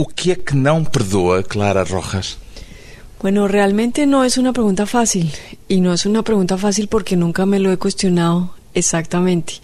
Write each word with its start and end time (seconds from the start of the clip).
O 0.00 0.06
que 0.06 0.32
é 0.32 0.34
que 0.34 0.56
não 0.56 0.82
perdoa 0.82 1.42
Clara 1.42 1.84
Rojas? 1.84 2.38
Bueno, 3.20 3.46
realmente 3.46 4.06
no 4.06 4.24
es 4.24 4.38
una 4.38 4.54
pregunta 4.54 4.86
fácil 4.86 5.30
y 5.68 5.82
no 5.82 5.92
es 5.92 6.06
una 6.06 6.22
pregunta 6.22 6.56
fácil 6.56 6.88
porque 6.88 7.16
nunca 7.16 7.44
me 7.44 7.58
lo 7.58 7.70
he 7.70 7.76
cuestionado 7.76 8.54
exactamente. 8.72 9.60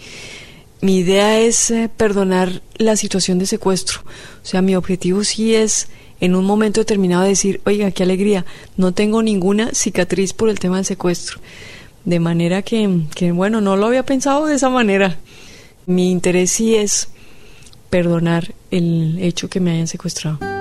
Mi 0.83 0.99
idea 0.99 1.41
es 1.41 1.71
eh, 1.71 1.89
perdonar 1.89 2.61
la 2.77 2.97
situación 2.97 3.39
de 3.39 3.47
secuestro. 3.47 4.01
O 4.43 4.45
sea, 4.47 4.61
mi 4.61 4.77
objetivo 4.77 5.25
sí 5.25 5.55
es 5.55 5.89
en 6.21 6.35
un 6.35 6.45
momento 6.45 6.83
determinado 6.83 7.23
decir, 7.23 7.63
oiga, 7.65 7.91
qué 7.91 8.03
alegría, 8.03 8.45
no 8.77 8.93
tengo 8.93 9.23
ninguna 9.23 9.71
cicatriz 9.73 10.35
por 10.35 10.51
el 10.51 10.59
tema 10.59 10.77
del 10.77 10.85
secuestro. 10.85 11.41
De 12.05 12.21
manera 12.21 12.61
que, 12.61 13.05
que 13.15 13.33
bueno, 13.33 13.63
no 13.63 13.79
lo 13.79 13.87
había 13.87 14.05
pensado 14.05 14.45
de 14.45 14.57
esa 14.57 14.69
manera. 14.69 15.17
Mi 15.87 16.11
interés 16.11 16.51
sí 16.51 16.75
es 16.75 17.09
perdonar 17.91 18.55
el 18.71 19.19
hecho 19.21 19.49
que 19.49 19.61
me 19.61 19.73
hayan 19.73 19.87
secuestrado. 19.87 20.56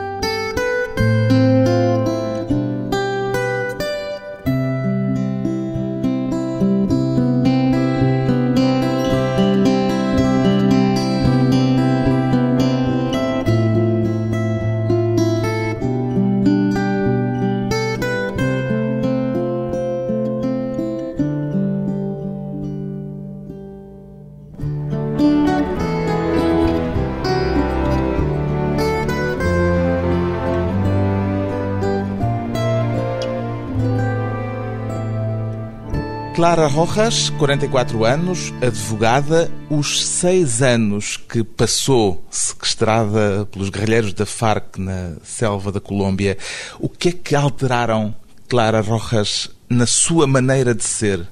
Clara 36.36 36.68
Rojas, 36.68 37.30
44 37.40 38.04
anos, 38.04 38.54
advogada, 38.62 39.50
os 39.70 40.06
seis 40.06 40.62
anos 40.62 41.16
que 41.16 41.46
passou 41.46 42.22
sequestrada 42.30 43.46
pelos 43.46 43.70
guerrilheiros 43.70 44.14
da 44.14 44.26
Farc 44.26 44.78
na 44.78 45.16
selva 45.24 45.72
da 45.72 45.80
Colômbia, 45.80 46.38
o 46.78 46.90
que 46.90 47.08
é 47.08 47.12
que 47.14 47.36
alteraram, 47.36 48.14
Clara 48.50 48.82
Rojas, 48.82 49.50
na 49.70 49.86
sua 49.86 50.28
maneira 50.28 50.76
de 50.76 50.84
ser? 50.84 51.26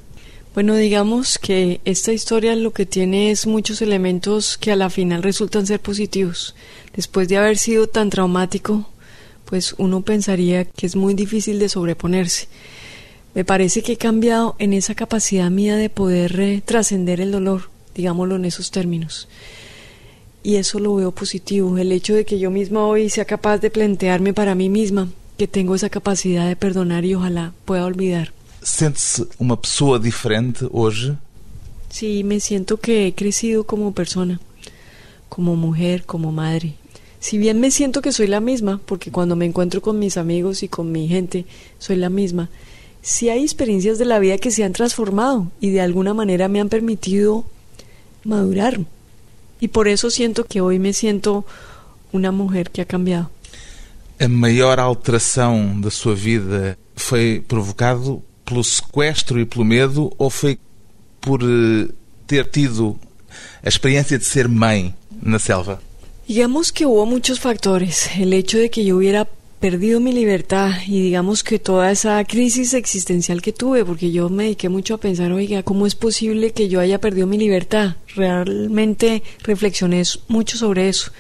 Bueno, 0.54 0.74
digamos 0.74 1.38
que 1.38 1.82
esta 1.84 2.14
historia 2.14 2.56
lo 2.56 2.72
que 2.72 2.86
tiene 2.86 3.30
es 3.30 3.46
muchos 3.46 3.82
elementos 3.82 4.58
que 4.58 4.72
a 4.72 4.78
la 4.78 4.90
final 4.90 5.22
resultan 5.22 5.68
ser 5.68 5.82
positivos. 5.82 6.56
Después 6.96 7.28
de 7.28 7.36
haber 7.36 7.58
sido 7.58 7.88
tan 7.88 8.10
traumático, 8.10 8.90
pues 9.44 9.76
uno 9.78 10.02
pensaría 10.02 10.64
que 10.64 10.86
es 10.86 10.96
muy 10.96 11.14
difícil 11.14 11.60
de 11.60 11.68
sobreponerse. 11.68 12.48
Me 13.34 13.44
parece 13.44 13.82
que 13.82 13.94
he 13.94 13.98
cambiado 13.98 14.56
en 14.60 14.74
esa 14.74 14.94
capacidad 14.94 15.50
mía 15.50 15.76
de 15.76 15.90
poder 15.90 16.40
eh, 16.40 16.62
trascender 16.64 17.20
el 17.20 17.32
dolor, 17.32 17.70
digámoslo 17.96 18.36
en 18.36 18.46
esos 18.46 18.70
términos. 18.70 19.28
Y 20.44 20.58
eso 20.58 20.80
lo 20.80 20.96
veo 20.96 21.12
positivo, 21.12 21.78
el 21.78 21.92
hecho 21.92 22.14
de 22.14 22.26
que 22.26 22.38
yo 22.38 22.52
misma 22.52 22.86
hoy 22.86 23.10
sea 23.10 23.26
capaz 23.26 23.58
de 23.58 23.72
plantearme 23.72 24.34
para 24.34 24.56
mí 24.56 24.70
misma 24.70 25.10
que 25.38 25.48
tengo 25.48 25.74
esa 25.74 25.90
capacidad 25.90 26.48
de 26.48 26.56
perdonar 26.56 27.06
y 27.06 27.16
ojalá 27.16 27.54
pueda 27.66 27.86
olvidar. 27.86 28.34
Sente-se 28.62 29.26
uma 29.40 29.58
pessoa 29.58 30.00
diferente 30.00 30.66
hoje? 30.72 31.18
Sí, 31.90 32.24
me 32.24 32.40
siento 32.40 32.78
que 32.78 33.08
he 33.08 33.14
crecido 33.14 33.66
como 33.66 33.94
persona, 33.94 34.40
como 35.28 35.56
mujer, 35.56 36.06
como 36.06 36.32
madre. 36.32 36.76
Si 37.20 37.38
bien 37.38 37.60
me 37.60 37.72
siento 37.72 38.02
que 38.02 38.12
soy 38.12 38.28
la 38.28 38.40
misma, 38.40 38.82
porque 38.86 39.12
cuando 39.12 39.36
me 39.36 39.46
encuentro 39.46 39.82
con 39.82 39.98
mis 39.98 40.18
amigos 40.18 40.64
y 40.64 40.68
con 40.68 40.92
mi 40.92 41.08
gente, 41.08 41.46
soy 41.80 41.96
la 41.98 42.10
misma, 42.10 42.50
sí 43.04 43.30
hay 43.30 43.44
experiencias 43.44 44.00
de 44.00 44.06
la 44.06 44.18
vida 44.18 44.40
que 44.40 44.50
se 44.50 44.64
han 44.64 44.74
transformado 44.74 45.52
y 45.62 45.70
de 45.70 45.82
alguna 45.82 46.16
manera 46.16 46.48
me 46.48 46.60
han 46.60 46.70
permitido 46.70 47.46
madurar. 48.24 48.80
Y 49.60 49.68
por 49.68 49.88
eso 49.88 50.10
siento 50.10 50.46
que 50.46 50.62
hoy 50.62 50.80
me 50.80 50.94
siento 50.94 51.46
una 52.12 52.32
mujer 52.32 52.72
que 52.72 52.82
ha 52.82 52.86
cambiado. 52.86 53.30
A 54.20 54.28
maior 54.28 54.80
alteração 54.80 55.80
da 55.82 55.92
sua 55.92 56.16
vida 56.16 56.78
foi 56.96 57.44
provocado 57.46 58.24
pelo 58.46 58.64
sequestro 58.64 59.40
e 59.40 59.46
pelo 59.46 59.66
medo 59.66 60.14
ou 60.18 60.30
foi 60.30 60.58
por 61.20 61.42
eh, 61.44 61.90
ter 62.28 62.46
tido 62.48 62.98
a 63.64 63.68
experiência 63.68 64.18
de 64.18 64.26
ser 64.26 64.48
mãe 64.48 64.94
na 65.22 65.40
selva? 65.40 65.82
Digamos 66.28 66.72
que 66.72 66.86
hubo 66.86 67.06
muchos 67.06 67.40
factores. 67.40 68.10
El 68.18 68.34
hecho 68.34 68.58
de 68.58 68.70
que 68.70 68.86
yo 68.86 68.98
hubiera 68.98 69.28
perdido 69.64 70.02
mi 70.02 70.12
libertad 70.12 70.72
y 70.86 71.02
digamos 71.02 71.42
que 71.42 71.58
toda 71.58 71.90
esa 71.90 72.22
crisis 72.26 72.74
existencial 72.74 73.42
que 73.42 73.54
tuve, 73.54 73.86
porque 73.86 74.12
yo 74.12 74.28
me 74.28 74.44
dediqué 74.44 74.68
mucho 74.68 74.96
a 74.96 74.98
pensar, 74.98 75.32
oiga, 75.32 75.64
¿cómo 75.64 75.88
es 75.88 75.96
posible 75.96 76.52
que 76.52 76.68
yo 76.68 76.82
haya 76.82 77.00
perdido 77.00 77.28
mi 77.28 77.38
libertad? 77.38 77.96
Realmente 78.14 79.24
reflexioné 79.42 80.04
mucho 80.28 80.58
sobre 80.58 80.90
eso. 80.90 81.14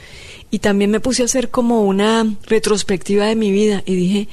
Y 0.51 0.59
también 0.59 0.91
me 0.91 0.99
puse 0.99 1.21
a 1.21 1.25
hacer 1.25 1.51
como 1.51 1.83
una 1.83 2.35
retrospectiva 2.45 3.27
de 3.27 3.37
mi 3.37 3.49
vida 3.49 3.81
y 3.85 3.95
dije, 3.95 4.27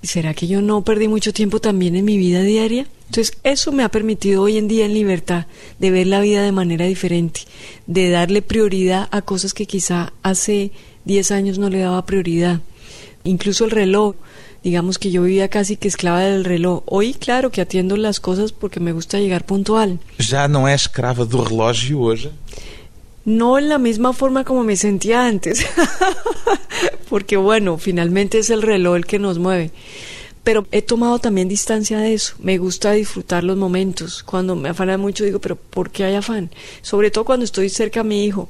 ¿será 0.00 0.32
que 0.32 0.46
yo 0.46 0.62
no 0.62 0.84
perdí 0.84 1.08
mucho 1.08 1.32
tiempo 1.32 1.60
también 1.60 1.96
en 1.96 2.04
mi 2.04 2.18
vida 2.18 2.42
diaria? 2.42 2.86
Entonces 3.06 3.36
eso 3.42 3.72
me 3.72 3.82
ha 3.82 3.88
permitido 3.88 4.42
hoy 4.42 4.58
en 4.58 4.68
día 4.68 4.86
en 4.86 4.94
libertad 4.94 5.46
de 5.80 5.90
ver 5.90 6.06
la 6.06 6.20
vida 6.20 6.44
de 6.44 6.52
manera 6.52 6.86
diferente, 6.86 7.40
de 7.88 8.10
darle 8.10 8.42
prioridad 8.42 9.08
a 9.10 9.22
cosas 9.22 9.54
que 9.54 9.66
quizá 9.66 10.12
hace 10.22 10.70
10 11.04 11.32
años 11.32 11.58
no 11.58 11.68
le 11.68 11.80
daba 11.80 12.06
prioridad 12.06 12.60
incluso 13.24 13.64
el 13.64 13.70
reloj. 13.70 14.16
Digamos 14.62 14.98
que 14.98 15.10
yo 15.10 15.22
vivía 15.22 15.48
casi 15.48 15.76
que 15.76 15.88
esclava 15.88 16.20
del 16.20 16.44
reloj. 16.44 16.82
Hoy, 16.86 17.14
claro 17.14 17.50
que 17.50 17.62
atiendo 17.62 17.96
las 17.96 18.20
cosas 18.20 18.52
porque 18.52 18.78
me 18.78 18.92
gusta 18.92 19.18
llegar 19.18 19.46
puntual. 19.46 20.00
¿Ya 20.18 20.48
no 20.48 20.68
es 20.68 20.82
escrava 20.82 21.24
del 21.24 21.44
reloj 21.46 21.76
hoy? 21.96 22.30
No 23.24 23.58
en 23.58 23.68
la 23.68 23.78
misma 23.78 24.12
forma 24.12 24.44
como 24.44 24.64
me 24.64 24.76
sentía 24.76 25.26
antes, 25.26 25.64
porque 27.10 27.36
bueno, 27.36 27.78
finalmente 27.78 28.38
es 28.38 28.50
el 28.50 28.62
reloj 28.62 28.96
el 28.96 29.06
que 29.06 29.18
nos 29.18 29.38
mueve. 29.38 29.70
Pero 30.42 30.66
he 30.72 30.80
tomado 30.80 31.18
también 31.18 31.48
distancia 31.48 31.98
de 31.98 32.14
eso. 32.14 32.34
Me 32.38 32.56
gusta 32.56 32.92
disfrutar 32.92 33.44
los 33.44 33.58
momentos. 33.58 34.22
Cuando 34.22 34.56
me 34.56 34.70
afana 34.70 34.96
mucho 34.96 35.24
digo, 35.24 35.38
pero 35.38 35.56
¿por 35.56 35.90
qué 35.90 36.04
hay 36.04 36.14
afán? 36.14 36.50
Sobre 36.80 37.10
todo 37.10 37.24
cuando 37.24 37.44
estoy 37.44 37.68
cerca 37.68 38.00
a 38.00 38.04
mi 38.04 38.24
hijo. 38.24 38.48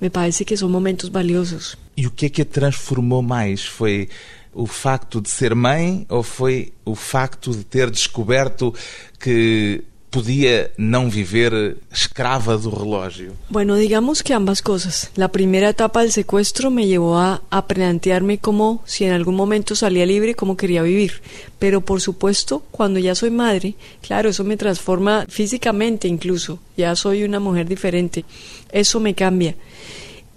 Me 0.00 0.10
parece 0.10 0.44
que 0.44 0.56
son 0.56 0.72
momentos 0.72 1.10
valiosos. 1.10 1.76
E 1.96 2.06
o 2.06 2.10
que 2.10 2.26
é 2.26 2.30
que 2.30 2.42
a 2.42 2.44
transformou 2.44 3.22
mais? 3.22 3.64
Foi 3.64 4.08
o 4.52 4.66
facto 4.66 5.20
de 5.20 5.28
ser 5.28 5.54
mãe 5.54 6.06
ou 6.08 6.22
foi 6.22 6.72
o 6.84 6.94
facto 6.94 7.52
de 7.52 7.64
ter 7.64 7.90
descoberto 7.90 8.74
que 9.18 9.84
podía 10.10 10.70
no 10.76 11.08
vivir 11.08 11.78
escrava 11.90 12.56
del 12.56 12.72
reloj? 12.72 13.14
Bueno, 13.48 13.76
digamos 13.76 14.22
que 14.22 14.34
ambas 14.34 14.60
cosas. 14.60 15.10
La 15.14 15.28
primera 15.28 15.68
etapa 15.68 16.02
del 16.02 16.12
secuestro 16.12 16.70
me 16.70 16.86
llevó 16.86 17.18
a, 17.18 17.42
a, 17.50 17.66
plantearme 17.66 18.38
como 18.38 18.82
si 18.84 19.04
en 19.04 19.12
algún 19.12 19.36
momento 19.36 19.74
salía 19.74 20.04
libre, 20.06 20.34
cómo 20.34 20.56
quería 20.56 20.82
vivir. 20.82 21.22
Pero 21.58 21.80
por 21.80 22.00
supuesto, 22.00 22.62
cuando 22.70 22.98
ya 22.98 23.14
soy 23.14 23.30
madre, 23.30 23.74
claro, 24.02 24.30
eso 24.30 24.44
me 24.44 24.56
transforma 24.56 25.26
físicamente 25.28 26.08
incluso. 26.08 26.58
Ya 26.76 26.94
soy 26.96 27.22
una 27.22 27.40
mujer 27.40 27.68
diferente. 27.68 28.24
Eso 28.72 29.00
me 29.00 29.14
cambia. 29.14 29.54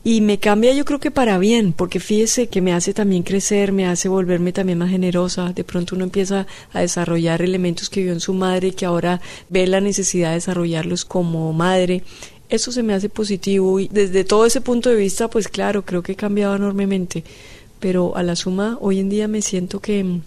Y 0.06 0.20
me 0.20 0.38
cambia 0.38 0.74
yo 0.74 0.84
creo 0.84 1.00
que 1.00 1.12
para 1.12 1.38
bien, 1.38 1.72
porque 1.72 2.02
fíjese 2.02 2.48
que 2.48 2.60
me 2.60 2.74
hace 2.74 2.94
también 2.94 3.24
crecer, 3.24 3.72
me 3.72 3.86
hace 3.86 4.10
volverme 4.10 4.52
también 4.52 4.78
más 4.78 4.90
generosa. 4.90 5.54
De 5.54 5.64
pronto 5.64 5.96
uno 5.96 6.04
empieza 6.04 6.46
a 6.74 6.82
desarrollar 6.82 7.42
elementos 7.42 7.90
que 7.90 8.04
vio 8.04 8.12
en 8.12 8.20
su 8.20 8.34
madre 8.34 8.70
y 8.70 8.72
que 8.74 8.86
ahora 8.86 9.22
ve 9.48 9.66
la 9.66 9.80
necesidad 9.80 10.30
de 10.30 10.36
desarrollarlos 10.36 11.06
como 11.06 11.54
madre. 11.54 12.04
Eso 12.50 12.74
se 12.74 12.84
me 12.84 12.94
hace 12.94 13.08
positivo 13.08 13.80
y 13.80 13.88
desde 13.88 14.26
todo 14.26 14.46
ese 14.46 14.60
punto 14.60 14.90
de 14.90 14.98
vista, 14.98 15.30
pues 15.30 15.48
claro, 15.48 15.86
creo 15.86 16.04
que 16.04 16.12
he 16.12 16.18
cambiado 16.18 16.56
enormemente. 16.56 17.24
Pero 17.80 18.18
a 18.18 18.24
la 18.24 18.36
suma, 18.36 18.78
hoy 18.82 19.00
en 19.00 19.10
día 19.10 19.30
me 19.30 19.42
siento 19.42 19.80
que, 19.80 20.20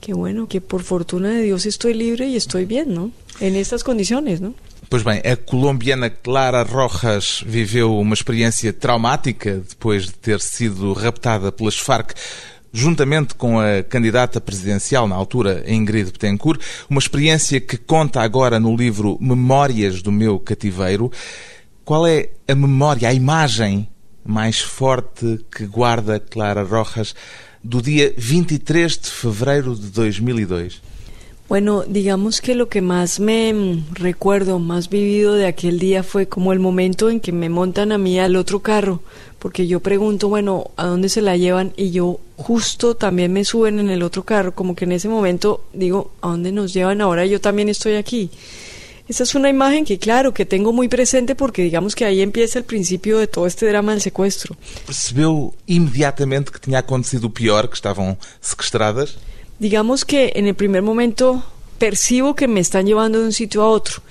que 0.00 0.12
bueno, 0.12 0.48
que 0.48 0.60
por 0.60 0.82
fortuna 0.82 1.30
de 1.30 1.42
Dios 1.42 1.66
estoy 1.66 1.94
libre 1.94 2.26
y 2.26 2.36
estoy 2.36 2.64
bien, 2.64 2.94
¿no? 2.94 3.12
En 3.38 3.54
estas 3.54 3.84
condiciones, 3.84 4.40
¿no? 4.40 4.54
Pois 4.90 5.02
bem, 5.02 5.20
a 5.20 5.36
colombiana 5.36 6.10
Clara 6.10 6.62
Rojas 6.62 7.42
viveu 7.46 7.98
uma 7.98 8.14
experiência 8.14 8.72
traumática 8.72 9.62
depois 9.68 10.06
de 10.06 10.12
ter 10.12 10.40
sido 10.40 10.92
raptada 10.92 11.50
pelas 11.50 11.76
Farc 11.76 12.12
juntamente 12.74 13.36
com 13.36 13.60
a 13.60 13.84
candidata 13.84 14.40
presidencial 14.40 15.06
na 15.06 15.14
altura, 15.14 15.62
Ingrid 15.64 16.10
Betancourt, 16.10 16.60
uma 16.90 16.98
experiência 16.98 17.60
que 17.60 17.76
conta 17.76 18.20
agora 18.20 18.58
no 18.58 18.76
livro 18.76 19.16
Memórias 19.20 20.02
do 20.02 20.10
meu 20.10 20.40
cativeiro. 20.40 21.10
Qual 21.84 22.04
é 22.04 22.30
a 22.48 22.54
memória, 22.54 23.08
a 23.08 23.14
imagem 23.14 23.88
mais 24.24 24.58
forte 24.58 25.38
que 25.54 25.66
guarda 25.66 26.18
Clara 26.18 26.64
Rojas 26.64 27.14
do 27.62 27.80
dia 27.80 28.12
23 28.18 28.98
de 28.98 29.08
fevereiro 29.08 29.76
de 29.76 29.90
2002? 29.90 30.82
Bueno, 31.46 31.84
digamos 31.86 32.40
que 32.40 32.54
lo 32.54 32.70
que 32.70 32.80
más 32.80 33.20
me 33.20 33.52
mm, 33.52 33.94
recuerdo, 33.94 34.58
más 34.58 34.88
vivido 34.88 35.34
de 35.34 35.46
aquel 35.46 35.78
día 35.78 36.02
fue 36.02 36.26
como 36.26 36.52
el 36.54 36.58
momento 36.58 37.10
en 37.10 37.20
que 37.20 37.32
me 37.32 37.50
montan 37.50 37.92
a 37.92 37.98
mí 37.98 38.18
al 38.18 38.36
otro 38.36 38.60
carro, 38.60 39.02
porque 39.38 39.66
yo 39.66 39.80
pregunto, 39.80 40.30
bueno, 40.30 40.70
¿a 40.76 40.86
dónde 40.86 41.10
se 41.10 41.20
la 41.20 41.36
llevan? 41.36 41.74
Y 41.76 41.90
yo 41.90 42.18
justo 42.36 42.94
también 42.94 43.32
me 43.32 43.44
suben 43.44 43.78
en 43.78 43.90
el 43.90 44.02
otro 44.02 44.24
carro, 44.24 44.54
como 44.54 44.74
que 44.74 44.86
en 44.86 44.92
ese 44.92 45.08
momento 45.08 45.64
digo, 45.74 46.12
¿a 46.22 46.28
dónde 46.28 46.50
nos 46.50 46.72
llevan 46.72 47.02
ahora? 47.02 47.26
Yo 47.26 47.40
también 47.40 47.68
estoy 47.68 47.96
aquí. 47.96 48.30
Esa 49.06 49.24
es 49.24 49.34
una 49.34 49.50
imagen 49.50 49.84
que, 49.84 49.98
claro, 49.98 50.32
que 50.32 50.46
tengo 50.46 50.72
muy 50.72 50.88
presente 50.88 51.34
porque 51.34 51.62
digamos 51.62 51.94
que 51.94 52.06
ahí 52.06 52.22
empieza 52.22 52.58
el 52.58 52.64
principio 52.64 53.18
de 53.18 53.26
todo 53.26 53.46
este 53.46 53.66
drama 53.66 53.92
del 53.92 54.00
secuestro. 54.00 54.56
Percebeu 54.86 55.52
imediatamente 55.66 56.50
que 56.50 56.58
tinha 56.58 56.78
acontecido 56.78 57.26
o 57.26 57.30
pior, 57.30 57.68
que 57.68 57.74
estavam 57.74 58.16
sequestradas? 58.40 59.18
Digamos 59.58 60.04
que 60.04 60.32
en 60.34 60.46
el 60.46 60.54
primer 60.54 60.82
momento 60.82 61.44
percibo 61.78 62.34
que 62.34 62.48
me 62.48 62.60
están 62.60 62.86
llevando 62.86 63.20
de 63.20 63.26
un 63.26 63.32
sitio 63.32 63.62
a 63.62 63.68
otro. 63.68 64.02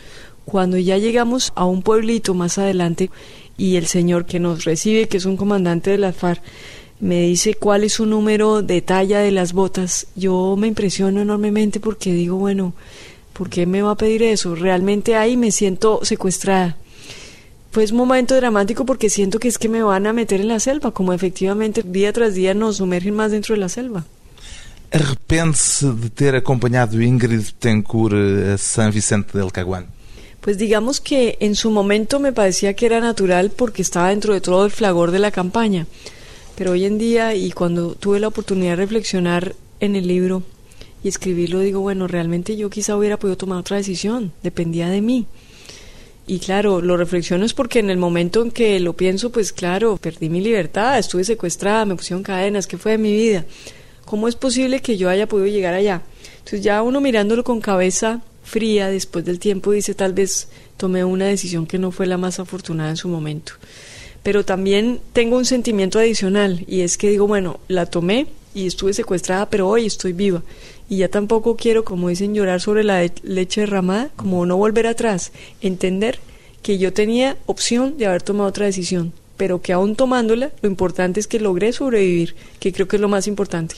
Cuando 0.45 0.77
ya 0.77 0.97
llegamos 0.97 1.51
a 1.55 1.65
un 1.65 1.81
pueblito 1.81 2.33
más 2.33 2.57
adelante 2.57 3.09
y 3.57 3.75
el 3.75 3.87
señor 3.87 4.25
que 4.25 4.39
nos 4.39 4.63
recibe, 4.63 5.07
que 5.07 5.17
es 5.17 5.25
un 5.25 5.37
comandante 5.37 5.91
de 5.91 5.97
la 5.97 6.13
FARC, 6.13 6.41
me 6.99 7.21
dice 7.23 7.55
cuál 7.55 7.83
es 7.83 7.93
su 7.93 8.05
número 8.05 8.61
de 8.61 8.81
talla 8.81 9.19
de 9.19 9.31
las 9.31 9.51
botas, 9.51 10.07
yo 10.15 10.55
me 10.57 10.67
impresiono 10.67 11.21
enormemente 11.21 11.81
porque 11.81 12.13
digo, 12.13 12.37
bueno, 12.37 12.73
¿por 13.33 13.49
qué 13.49 13.65
me 13.65 13.81
va 13.81 13.91
a 13.91 13.97
pedir 13.97 14.23
eso? 14.23 14.55
Realmente 14.55 15.15
ahí 15.15 15.35
me 15.35 15.51
siento 15.51 15.99
secuestrada. 16.03 16.77
Fue 17.71 17.85
un 17.85 17.97
momento 17.97 18.35
dramático 18.35 18.85
porque 18.85 19.09
siento 19.09 19.39
que 19.39 19.49
es 19.49 19.57
que 19.57 19.67
me 19.67 19.83
van 19.83 20.07
a 20.07 20.13
meter 20.13 20.39
en 20.39 20.47
la 20.47 20.59
selva, 20.61 20.91
como 20.91 21.11
efectivamente 21.11 21.83
día 21.83 22.13
tras 22.13 22.35
día 22.35 22.53
nos 22.53 22.77
sumergen 22.77 23.15
más 23.15 23.31
dentro 23.31 23.55
de 23.55 23.59
la 23.59 23.69
selva. 23.69 24.05
Arrepende-se 24.93 25.91
de 25.91 26.09
ter 26.11 26.35
acompañado 26.35 27.01
Ingrid 27.01 27.41
Betancourt 27.41 28.13
a 28.13 28.57
San 28.59 28.91
Vicente 28.91 29.39
del 29.39 29.51
Caguán? 29.51 29.87
Pues 30.39 30.59
digamos 30.59 31.01
que 31.01 31.35
en 31.39 31.55
su 31.55 31.71
momento 31.71 32.19
me 32.19 32.31
parecía 32.31 32.75
que 32.75 32.85
era 32.85 32.99
natural 32.99 33.49
porque 33.49 33.81
estaba 33.81 34.09
dentro 34.09 34.35
de 34.35 34.41
todo 34.41 34.65
el 34.65 34.71
flagor 34.71 35.09
de 35.09 35.17
la 35.17 35.31
campaña. 35.31 35.87
Pero 36.55 36.73
hoy 36.73 36.85
en 36.85 36.99
día, 36.99 37.33
y 37.33 37.51
cuando 37.51 37.95
tuve 37.95 38.19
la 38.19 38.27
oportunidad 38.27 38.73
de 38.73 38.83
reflexionar 38.83 39.55
en 39.79 39.95
el 39.95 40.05
libro 40.05 40.43
y 41.03 41.07
escribirlo, 41.07 41.61
digo, 41.61 41.79
bueno, 41.79 42.07
realmente 42.07 42.55
yo 42.55 42.69
quizá 42.69 42.95
hubiera 42.95 43.17
podido 43.17 43.35
tomar 43.35 43.57
otra 43.57 43.77
decisión, 43.77 44.31
dependía 44.43 44.89
de 44.89 45.01
mí. 45.01 45.25
Y 46.27 46.37
claro, 46.37 46.81
lo 46.81 46.97
reflexiono 46.97 47.45
es 47.45 47.55
porque 47.55 47.79
en 47.79 47.89
el 47.89 47.97
momento 47.97 48.43
en 48.43 48.51
que 48.51 48.79
lo 48.79 48.93
pienso, 48.93 49.31
pues 49.31 49.53
claro, 49.53 49.97
perdí 49.97 50.29
mi 50.29 50.39
libertad, 50.39 50.99
estuve 50.99 51.23
secuestrada, 51.23 51.83
me 51.85 51.95
pusieron 51.95 52.21
cadenas, 52.21 52.67
¿qué 52.67 52.77
fue 52.77 52.91
de 52.91 52.97
mi 52.99 53.11
vida? 53.11 53.43
¿Cómo 54.05 54.27
es 54.27 54.35
posible 54.35 54.81
que 54.81 54.97
yo 54.97 55.09
haya 55.09 55.27
podido 55.27 55.47
llegar 55.47 55.73
allá? 55.73 56.01
Entonces 56.39 56.61
ya 56.61 56.81
uno 56.81 57.01
mirándolo 57.01 57.43
con 57.43 57.61
cabeza 57.61 58.21
fría 58.43 58.89
después 58.89 59.23
del 59.25 59.39
tiempo 59.39 59.71
dice 59.71 59.93
tal 59.93 60.13
vez 60.13 60.49
tomé 60.77 61.03
una 61.05 61.25
decisión 61.25 61.65
que 61.65 61.79
no 61.79 61.91
fue 61.91 62.05
la 62.05 62.17
más 62.17 62.39
afortunada 62.39 62.89
en 62.89 62.97
su 62.97 63.07
momento. 63.07 63.53
Pero 64.21 64.45
también 64.45 64.99
tengo 65.13 65.37
un 65.37 65.45
sentimiento 65.45 65.99
adicional 65.99 66.63
y 66.67 66.81
es 66.81 66.97
que 66.97 67.09
digo, 67.09 67.27
bueno, 67.27 67.59
la 67.67 67.85
tomé 67.85 68.27
y 68.53 68.67
estuve 68.67 68.93
secuestrada, 68.93 69.49
pero 69.49 69.67
hoy 69.67 69.85
estoy 69.85 70.13
viva. 70.13 70.43
Y 70.89 70.97
ya 70.97 71.09
tampoco 71.09 71.55
quiero, 71.55 71.83
como 71.83 72.09
dicen, 72.09 72.33
llorar 72.33 72.61
sobre 72.61 72.83
la 72.83 73.09
leche 73.23 73.61
derramada, 73.61 74.09
como 74.15 74.45
no 74.45 74.57
volver 74.57 74.87
atrás, 74.87 75.31
entender 75.61 76.19
que 76.61 76.77
yo 76.77 76.93
tenía 76.93 77.37
opción 77.45 77.97
de 77.97 78.05
haber 78.05 78.21
tomado 78.21 78.49
otra 78.49 78.65
decisión, 78.65 79.11
pero 79.37 79.61
que 79.61 79.73
aún 79.73 79.95
tomándola, 79.95 80.51
lo 80.61 80.69
importante 80.69 81.19
es 81.19 81.27
que 81.27 81.39
logré 81.39 81.73
sobrevivir, 81.73 82.35
que 82.59 82.71
creo 82.71 82.87
que 82.87 82.97
es 82.97 83.01
lo 83.01 83.09
más 83.09 83.27
importante. 83.27 83.75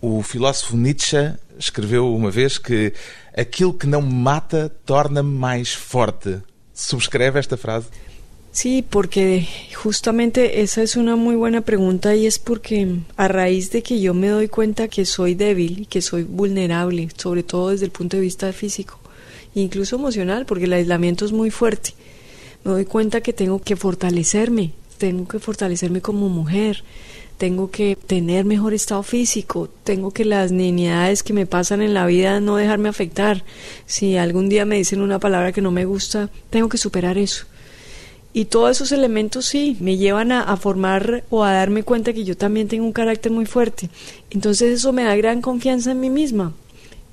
O 0.00 0.22
filósofo 0.22 0.76
Nietzsche 0.76 1.34
escreveu 1.58 2.14
uma 2.14 2.30
vez 2.30 2.58
que 2.58 2.92
aquilo 3.36 3.74
que 3.74 3.86
não 3.86 4.00
mata 4.00 4.70
torna-me 4.86 5.30
mais 5.30 5.74
forte. 5.74 6.40
¿Subscribe 6.72 7.38
esta 7.40 7.56
frase? 7.56 7.88
Sí, 8.52 8.84
porque 8.88 9.46
justamente 9.74 10.62
esa 10.62 10.82
es 10.82 10.96
una 10.96 11.16
muy 11.16 11.36
buena 11.36 11.60
pregunta 11.60 12.16
y 12.16 12.26
es 12.26 12.38
porque 12.38 12.96
a 13.16 13.28
raíz 13.28 13.70
de 13.70 13.82
que 13.82 14.00
yo 14.00 14.14
me 14.14 14.28
doy 14.28 14.48
cuenta 14.48 14.88
que 14.88 15.04
soy 15.04 15.34
débil 15.34 15.80
y 15.80 15.86
que 15.86 16.00
soy 16.00 16.22
vulnerable, 16.24 17.08
sobre 17.16 17.42
todo 17.42 17.70
desde 17.70 17.84
el 17.84 17.92
punto 17.92 18.16
de 18.16 18.22
vista 18.22 18.52
físico, 18.52 18.98
incluso 19.54 19.96
emocional, 19.96 20.46
porque 20.46 20.64
el 20.64 20.72
aislamiento 20.72 21.24
es 21.24 21.32
muy 21.32 21.50
fuerte, 21.50 21.94
me 22.64 22.72
doy 22.72 22.84
cuenta 22.84 23.20
que 23.20 23.32
tengo 23.32 23.60
que 23.60 23.76
fortalecerme, 23.76 24.72
tengo 24.98 25.26
que 25.26 25.38
fortalecerme 25.38 26.00
como 26.00 26.28
mujer, 26.28 26.84
tengo 27.38 27.70
que 27.70 27.96
tener 27.96 28.44
mejor 28.44 28.74
estado 28.74 29.02
físico, 29.04 29.70
tengo 29.84 30.10
que 30.10 30.24
las 30.24 30.50
niñedades 30.50 31.22
que 31.22 31.32
me 31.32 31.46
pasan 31.46 31.80
en 31.80 31.94
la 31.94 32.04
vida 32.04 32.40
no 32.40 32.56
dejarme 32.56 32.88
afectar. 32.88 33.44
Si 33.86 34.16
algún 34.16 34.48
día 34.48 34.64
me 34.64 34.76
dicen 34.76 35.00
una 35.00 35.20
palabra 35.20 35.52
que 35.52 35.62
no 35.62 35.70
me 35.70 35.84
gusta, 35.84 36.30
tengo 36.50 36.68
que 36.68 36.78
superar 36.78 37.16
eso. 37.16 37.46
Y 38.32 38.46
todos 38.46 38.72
esos 38.72 38.92
elementos 38.92 39.46
sí 39.46 39.76
me 39.80 39.96
llevan 39.96 40.32
a, 40.32 40.56
formar 40.56 41.24
o 41.30 41.44
a 41.44 41.52
darme 41.52 41.82
cuenta 41.82 42.12
que 42.12 42.24
yo 42.24 42.36
también 42.36 42.68
tengo 42.68 42.84
un 42.84 42.92
carácter 42.92 43.32
muy 43.32 43.46
fuerte. 43.46 43.88
Entonces 44.30 44.74
eso 44.74 44.92
me 44.92 45.04
da 45.04 45.16
gran 45.16 45.40
confianza 45.40 45.92
en 45.92 46.00
mí 46.00 46.10
misma. 46.10 46.52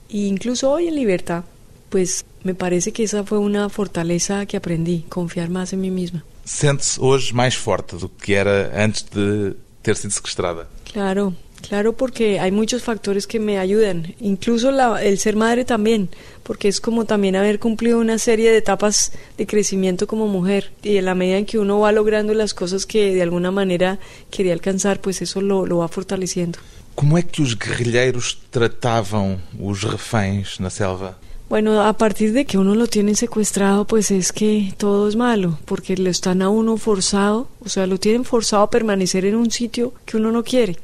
E 0.09 0.17
incluso 0.17 0.71
hoy 0.71 0.88
en 0.88 0.95
libertad, 0.95 1.45
pues 1.89 2.25
me 2.43 2.53
parece 2.53 2.91
que 2.91 3.03
esa 3.03 3.23
fue 3.23 3.38
una 3.38 3.69
fortaleza 3.69 4.45
que 4.45 4.57
aprendí, 4.57 5.05
confiar 5.07 5.49
más 5.49 5.71
en 5.71 5.81
mí 5.81 5.91
misma. 5.91 6.25
Sente-se 6.45 7.01
hoje 7.01 7.33
mais 7.33 7.56
forte 7.56 7.97
do 7.97 8.07
que 8.07 8.33
era 8.33 8.71
antes 8.74 9.01
de 9.03 9.56
ter 9.81 9.97
sido 9.97 10.13
sequestrada. 10.13 10.69
Claro, 10.86 11.33
Claro, 11.68 11.94
porque 11.94 12.39
hay 12.39 12.51
muchos 12.51 12.83
factores 12.83 13.25
que 13.25 13.39
me 13.39 13.57
ayudan, 13.57 14.13
incluso 14.19 14.69
la, 14.69 15.01
el 15.01 15.18
ser 15.18 15.36
madre 15.36 15.65
también, 15.65 16.09
porque 16.44 16.68
es 16.68 16.80
como 16.80 17.06
también 17.06 17.36
haber 17.36 17.59
cumplido 17.59 17.97
una 17.97 18.19
serie 18.19 18.51
de 18.51 18.57
etapas 18.57 19.13
de 19.36 19.47
crecimiento 19.47 20.06
como 20.06 20.27
mujer 20.27 20.71
y 20.83 20.97
en 20.97 21.06
la 21.06 21.15
medida 21.15 21.39
en 21.39 21.45
que 21.47 21.57
uno 21.57 21.80
va 21.80 21.92
logrando 21.92 22.36
las 22.36 22.53
cosas 22.53 22.86
que 22.86 23.15
de 23.15 23.24
alguna 23.24 23.50
manera 23.50 23.98
quería 24.30 24.53
alcanzar, 24.53 25.01
pues 25.01 25.24
eso 25.24 25.41
lo, 25.41 25.65
lo 25.65 25.77
va 25.77 25.88
fortaleciendo. 25.88 26.59
¿Cómo 26.94 27.18
es 27.18 27.25
que 27.25 27.41
los 27.41 27.57
guerrilleiros 27.57 28.38
trataban 28.51 29.41
os 29.59 29.81
reféns 29.81 30.59
na 30.59 30.69
selva? 30.69 31.18
Bueno, 31.47 31.80
a 31.83 31.94
partir 31.94 32.33
de 32.33 32.45
que 32.45 32.57
uno 32.57 32.74
lo 32.74 32.88
tiene 32.88 33.13
secuestrado, 33.13 33.86
pues 33.86 34.09
es 34.09 34.33
que 34.33 34.74
todo 34.77 35.07
es 35.07 35.15
malo, 35.15 35.59
porque 35.65 35.95
lo 35.95 36.09
están 36.09 36.42
a 36.42 36.50
uno 36.50 36.75
forzado, 36.77 37.47
o 37.63 37.69
sea, 37.69 37.86
lo 37.86 38.00
tienen 38.00 38.25
forzado 38.25 38.63
a 38.63 38.71
permanecer 38.71 39.25
en 39.25 39.36
un 39.36 39.51
sitio 39.51 39.94
que 40.06 40.18
uno 40.18 40.31
no 40.31 40.44
quiere. 40.44 40.75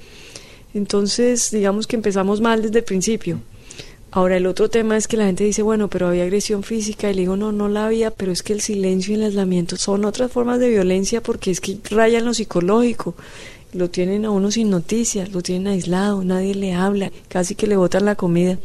Entonces, 0.75 1.49
digamos 1.49 1.87
que 1.87 1.95
empezamos 1.95 2.41
mal 2.41 2.61
desde 2.61 2.79
el 2.79 2.85
principio. 2.85 3.39
Ahora, 4.11 4.37
el 4.37 4.45
otro 4.45 4.69
tema 4.69 4.97
es 4.97 5.07
que 5.07 5.17
la 5.17 5.25
gente 5.25 5.43
dice, 5.43 5.63
bueno, 5.63 5.87
pero 5.87 6.07
había 6.07 6.23
agresión 6.23 6.61
física, 6.61 7.09
y 7.09 7.15
le 7.15 7.21
digo, 7.21 7.37
no, 7.37 7.51
no 7.51 7.67
la 7.67 7.87
había, 7.87 8.11
pero 8.11 8.31
es 8.31 8.43
que 8.43 8.53
el 8.53 8.61
silencio 8.61 9.13
y 9.13 9.15
el 9.15 9.23
aislamiento 9.23 9.77
son 9.77 10.05
otras 10.05 10.31
formas 10.31 10.59
de 10.59 10.69
violencia 10.69 11.23
porque 11.23 11.49
es 11.49 11.59
que 11.59 11.79
rayan 11.89 12.23
lo 12.23 12.35
psicológico. 12.35 13.15
Lo 13.73 13.89
tienen 13.89 14.25
a 14.25 14.31
uno 14.31 14.51
sin 14.51 14.69
noticias, 14.69 15.31
lo 15.31 15.41
tienen 15.41 15.67
aislado, 15.67 16.23
nadie 16.23 16.53
le 16.53 16.73
habla, 16.73 17.11
casi 17.29 17.55
que 17.55 17.67
le 17.67 17.77
botan 17.77 18.05
la 18.05 18.15
comida. 18.15 18.59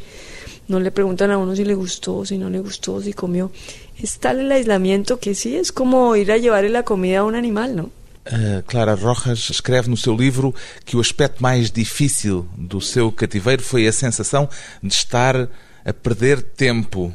No 0.69 0.81
le 0.81 0.91
preguntan 0.91 1.31
a 1.31 1.39
uno 1.39 1.55
si 1.55 1.65
le 1.65 1.75
gustó, 1.75 2.25
si 2.25 2.39
no 2.39 2.51
le 2.51 2.61
gustó, 2.61 3.01
si 3.01 3.13
comió. 3.13 3.51
Es 3.99 4.19
tal 4.19 4.41
el 4.41 4.51
aislamiento 4.51 5.19
que 5.19 5.35
sí 5.35 5.57
es 5.57 5.71
como 5.73 6.17
ir 6.17 6.33
a 6.33 6.39
llevarle 6.39 6.71
la 6.71 6.83
comida 6.83 7.21
a 7.21 7.25
un 7.25 7.37
animal, 7.37 7.77
¿no? 7.77 7.91
A 8.27 8.63
Clara 8.63 8.97
Rojas 8.97 9.51
escreve 9.51 9.89
no 9.89 9.97
seu 9.97 10.17
livro 10.17 10.53
que 10.85 10.97
o 10.97 11.01
aspecto 11.01 11.41
mais 11.41 11.71
difícil 11.71 12.49
do 12.57 12.81
seu 12.81 13.13
cativeiro 13.13 13.63
foi 13.63 13.87
a 13.87 13.93
sensação 13.93 14.49
de 14.83 14.93
estar 14.93 15.49
a 15.85 15.93
perder 15.93 16.43
tempo. 16.43 17.15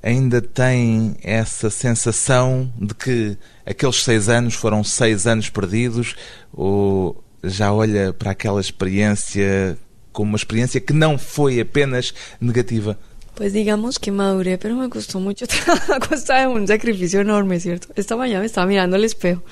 Ainda 0.00 0.40
tem 0.40 1.16
essa 1.22 1.70
sensação 1.70 2.72
de 2.78 2.94
que 2.94 3.36
aqueles 3.66 4.04
seis 4.04 4.28
anos 4.28 4.54
foram 4.54 4.84
seis 4.84 5.26
anos 5.26 5.50
perdidos 5.50 6.14
ou 6.52 7.20
já 7.42 7.72
olha 7.72 8.12
para 8.12 8.30
aquela 8.30 8.60
experiência 8.60 9.76
como 10.14 10.30
uma 10.30 10.36
experiência 10.38 10.80
que 10.80 10.94
não 10.94 11.18
foi 11.18 11.60
apenas 11.60 12.14
negativa? 12.40 12.98
Pues 13.34 13.52
digamos 13.52 13.98
que 13.98 14.12
maduré, 14.12 14.58
pero 14.58 14.76
me 14.76 14.88
costó 14.88 15.18
mucho 15.18 15.44
trabajo, 15.48 15.92
a 15.92 15.98
costa 15.98 16.40
de 16.40 16.46
un 16.46 16.68
sacrificio 16.68 17.20
enorme, 17.20 17.58
¿cierto? 17.58 17.88
Esta 17.96 18.16
mañana 18.16 18.40
me 18.40 18.46
estaba 18.46 18.68
mirando 18.68 18.94
al 18.94 19.04
espejo 19.04 19.42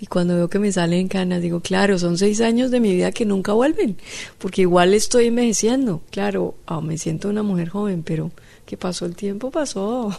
y 0.00 0.06
cuando 0.06 0.36
veo 0.36 0.48
que 0.48 0.60
me 0.60 0.70
salen 0.70 1.08
canas, 1.08 1.42
digo, 1.42 1.60
claro, 1.60 1.98
son 1.98 2.16
seis 2.18 2.40
años 2.40 2.70
de 2.70 2.78
mi 2.78 2.94
vida 2.94 3.10
que 3.10 3.24
nunca 3.26 3.52
vuelven, 3.52 3.96
porque 4.38 4.62
igual 4.62 4.94
estoy 4.94 5.26
envejeciendo. 5.26 6.02
Claro, 6.12 6.54
oh, 6.66 6.80
me 6.80 6.98
siento 6.98 7.28
una 7.28 7.42
mujer 7.42 7.68
joven, 7.68 8.04
pero 8.04 8.30
¿qué 8.64 8.76
pasó 8.76 9.06
el 9.06 9.16
tiempo? 9.16 9.50
Pasó. 9.50 10.16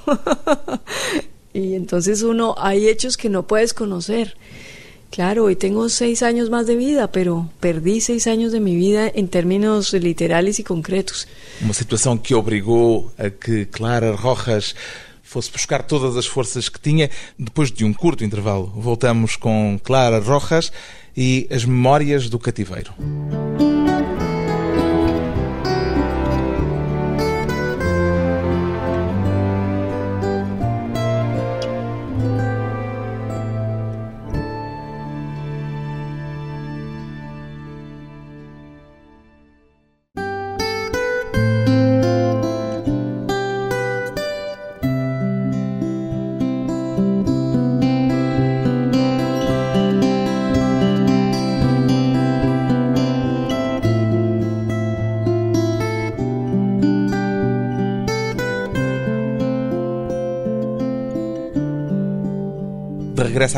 y 1.54 1.76
entonces 1.76 2.24
uno, 2.24 2.56
hay 2.58 2.90
hechos 2.90 3.16
que 3.16 3.30
no 3.30 3.48
puedes 3.48 3.74
conocer. 3.74 4.36
Claro, 5.14 5.44
hoy 5.44 5.56
tengo 5.56 5.90
seis 5.90 6.24
años 6.24 6.50
más 6.50 6.66
de 6.66 6.76
vida, 6.76 7.12
pero 7.12 7.48
perdí 7.60 8.02
seis 8.02 8.26
años 8.26 8.52
de 8.52 8.60
mi 8.60 8.76
vida 8.76 9.12
en 9.14 9.28
términos 9.28 9.94
literales 9.94 10.58
y 10.58 10.64
concretos. 10.64 11.28
Uma 11.62 11.76
situação 11.76 12.18
que 12.18 12.34
obrigou 12.34 13.12
a 13.20 13.30
que 13.30 13.68
Clara 13.68 14.16
Rojas 14.16 14.74
fosse 15.22 15.52
buscar 15.52 15.84
todas 15.84 16.18
as 16.18 16.26
forças 16.26 16.68
que 16.68 16.80
tinha. 16.80 17.12
Depois 17.38 17.72
de 17.72 17.86
um 17.86 17.94
curto 17.94 18.24
intervalo, 18.24 18.74
voltamos 18.76 19.36
com 19.36 19.80
Clara 19.84 20.20
Rojas 20.20 20.72
e 21.16 21.48
as 21.52 21.64
memórias 21.64 22.28
do 22.28 22.40
cativeiro. 22.40 22.92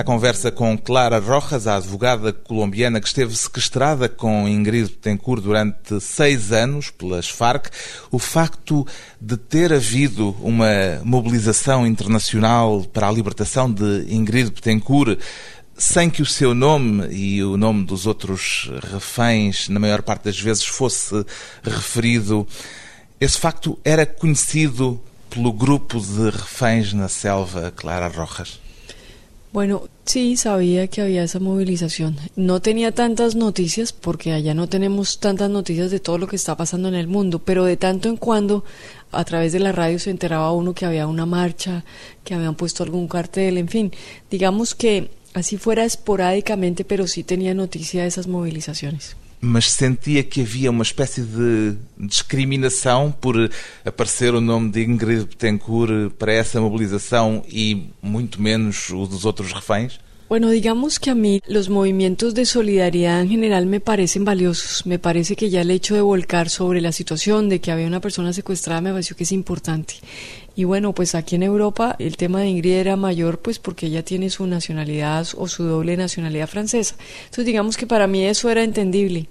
Conversa 0.05 0.51
com 0.51 0.77
Clara 0.77 1.19
Rojas, 1.19 1.65
a 1.65 1.77
advogada 1.77 2.31
colombiana 2.31 3.01
que 3.01 3.07
esteve 3.07 3.35
sequestrada 3.35 4.07
com 4.07 4.47
Ingrid 4.47 4.89
Betancourt 4.91 5.41
durante 5.41 6.00
seis 6.00 6.51
anos 6.51 6.91
pelas 6.91 7.27
Farc. 7.27 7.69
O 8.12 8.19
facto 8.19 8.85
de 9.19 9.35
ter 9.35 9.74
havido 9.74 10.35
uma 10.39 11.01
mobilização 11.03 11.88
internacional 11.88 12.83
para 12.93 13.09
a 13.09 13.12
libertação 13.12 13.69
de 13.69 14.05
Ingrid 14.07 14.51
Betancourt 14.51 15.19
sem 15.75 16.09
que 16.09 16.21
o 16.21 16.25
seu 16.25 16.53
nome 16.53 17.07
e 17.12 17.43
o 17.43 17.57
nome 17.57 17.83
dos 17.83 18.05
outros 18.05 18.69
reféns, 18.91 19.67
na 19.69 19.79
maior 19.79 20.03
parte 20.03 20.25
das 20.25 20.39
vezes, 20.39 20.63
fosse 20.63 21.25
referido, 21.63 22.47
esse 23.19 23.39
facto 23.39 23.77
era 23.83 24.05
conhecido 24.05 25.01
pelo 25.31 25.51
grupo 25.51 26.00
de 26.00 26.29
reféns 26.29 26.93
na 26.93 27.09
selva 27.09 27.74
Clara 27.75 28.07
Rojas? 28.07 28.64
Bueno, 29.55 29.83
sí, 30.03 30.35
sabía 30.35 30.88
que 30.88 31.01
había 31.01 31.24
esa 31.24 31.39
movilización. 31.39 32.17
No 32.35 32.62
tenía 32.62 32.91
tantas 32.91 33.38
noticias 33.38 33.93
porque 33.93 34.33
allá 34.33 34.53
no 34.53 34.67
tenemos 34.67 35.21
tantas 35.21 35.50
noticias 35.50 35.91
de 35.91 36.01
todo 36.01 36.17
lo 36.17 36.27
que 36.27 36.35
está 36.35 36.57
pasando 36.57 36.89
en 36.89 36.93
el 36.93 37.07
mundo, 37.07 37.39
pero 37.39 37.63
de 37.63 37.77
tanto 37.77 38.09
en 38.09 38.17
cuando 38.17 38.65
a 39.13 39.24
través 39.24 39.53
de 39.53 39.59
la 39.59 39.71
radio 39.71 39.97
se 39.97 40.09
enteraba 40.09 40.51
uno 40.51 40.74
que 40.74 40.85
había 40.85 41.07
una 41.07 41.25
marcha, 41.25 41.85
que 42.25 42.33
habían 42.33 42.55
puesto 42.55 42.83
algún 42.83 43.07
cartel, 43.07 43.57
en 43.57 43.69
fin, 43.69 43.93
digamos 44.29 44.75
que 44.75 45.09
así 45.33 45.55
fuera 45.55 45.85
esporádicamente, 45.85 46.83
pero 46.83 47.07
sí 47.07 47.24
tenía 47.24 47.53
noticia 47.53 48.01
de 48.01 48.09
esas 48.09 48.27
movilizaciones. 48.27 49.15
Mas 49.46 49.72
sentia 49.72 50.24
que 50.24 50.42
havia 50.42 50.72
uma 50.72 50.84
espécie 50.84 51.22
de 51.22 51.75
discriminação 51.98 53.12
por 53.12 53.50
aparecer 53.86 54.34
o 54.34 54.42
nome 54.42 54.72
de 54.72 54.84
Ingrid 54.84 55.25
Betancourt 55.25 56.12
para 56.18 56.34
essa 56.34 56.60
mobilização 56.60 57.44
e 57.48 57.90
muito 58.02 58.42
menos 58.42 58.90
o 58.90 59.06
dos 59.06 59.25
outros 59.25 59.54
reféns? 59.54 60.00
Bueno, 60.28 60.50
digamos 60.50 61.00
que 61.00 61.12
a 61.12 61.16
mí 61.16 61.40
los 61.46 61.70
movimientos 61.70 62.34
de 62.34 62.46
solidaridad 62.46 63.22
en 63.22 63.30
general 63.30 63.68
me 63.68 63.80
parecen 63.80 64.25
valiosos. 64.25 64.84
Me 64.88 64.98
parece 64.98 65.36
que 65.36 65.52
ya 65.52 65.62
el 65.62 65.70
hecho 65.70 65.94
de 65.94 66.02
volcar 66.02 66.50
sobre 66.50 66.82
la 66.82 66.92
situación 66.92 67.48
de 67.48 67.62
que 67.62 67.72
había 67.72 67.86
una 67.86 68.02
persona 68.02 68.34
secuestrada 68.34 68.82
me 68.82 68.92
pareció 68.92 69.16
que 69.16 69.24
es 69.24 69.32
importante. 69.32 69.96
Y 70.55 70.63
bueno, 70.63 70.93
pues 70.93 71.15
aquí 71.15 71.35
en 71.35 71.43
Europa 71.43 71.95
el 72.00 72.17
tema 72.17 72.39
de 72.39 72.47
Ingrid 72.47 72.74
era 72.74 72.95
mayor 72.95 73.39
pues 73.39 73.59
porque 73.59 73.88
ella 73.88 74.03
tiene 74.03 74.29
su 74.29 74.47
nacionalidad 74.47 75.27
o 75.38 75.47
su 75.47 75.63
doble 75.63 75.97
nacionalidad 75.97 76.47
francesa. 76.47 76.95
Entonces 77.25 77.45
digamos 77.45 77.77
que 77.77 77.88
para 77.88 78.07
mí 78.07 78.24
eso 78.24 78.50
era 78.50 78.63
entendible. 78.63 79.27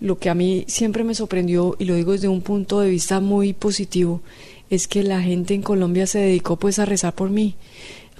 Lo 0.00 0.18
que 0.18 0.30
a 0.30 0.34
mí 0.34 0.64
siempre 0.66 1.04
me 1.04 1.14
sorprendió, 1.14 1.76
y 1.78 1.84
lo 1.84 1.94
digo 1.94 2.12
desde 2.12 2.28
un 2.28 2.40
punto 2.40 2.80
de 2.80 2.88
vista 2.88 3.20
muy 3.20 3.52
positivo, 3.52 4.22
es 4.70 4.88
que 4.88 5.02
la 5.02 5.20
gente 5.20 5.52
en 5.52 5.60
Colombia 5.60 6.06
se 6.06 6.20
dedicó 6.20 6.56
pues 6.56 6.78
a 6.78 6.86
rezar 6.86 7.14
por 7.14 7.28
mí 7.28 7.54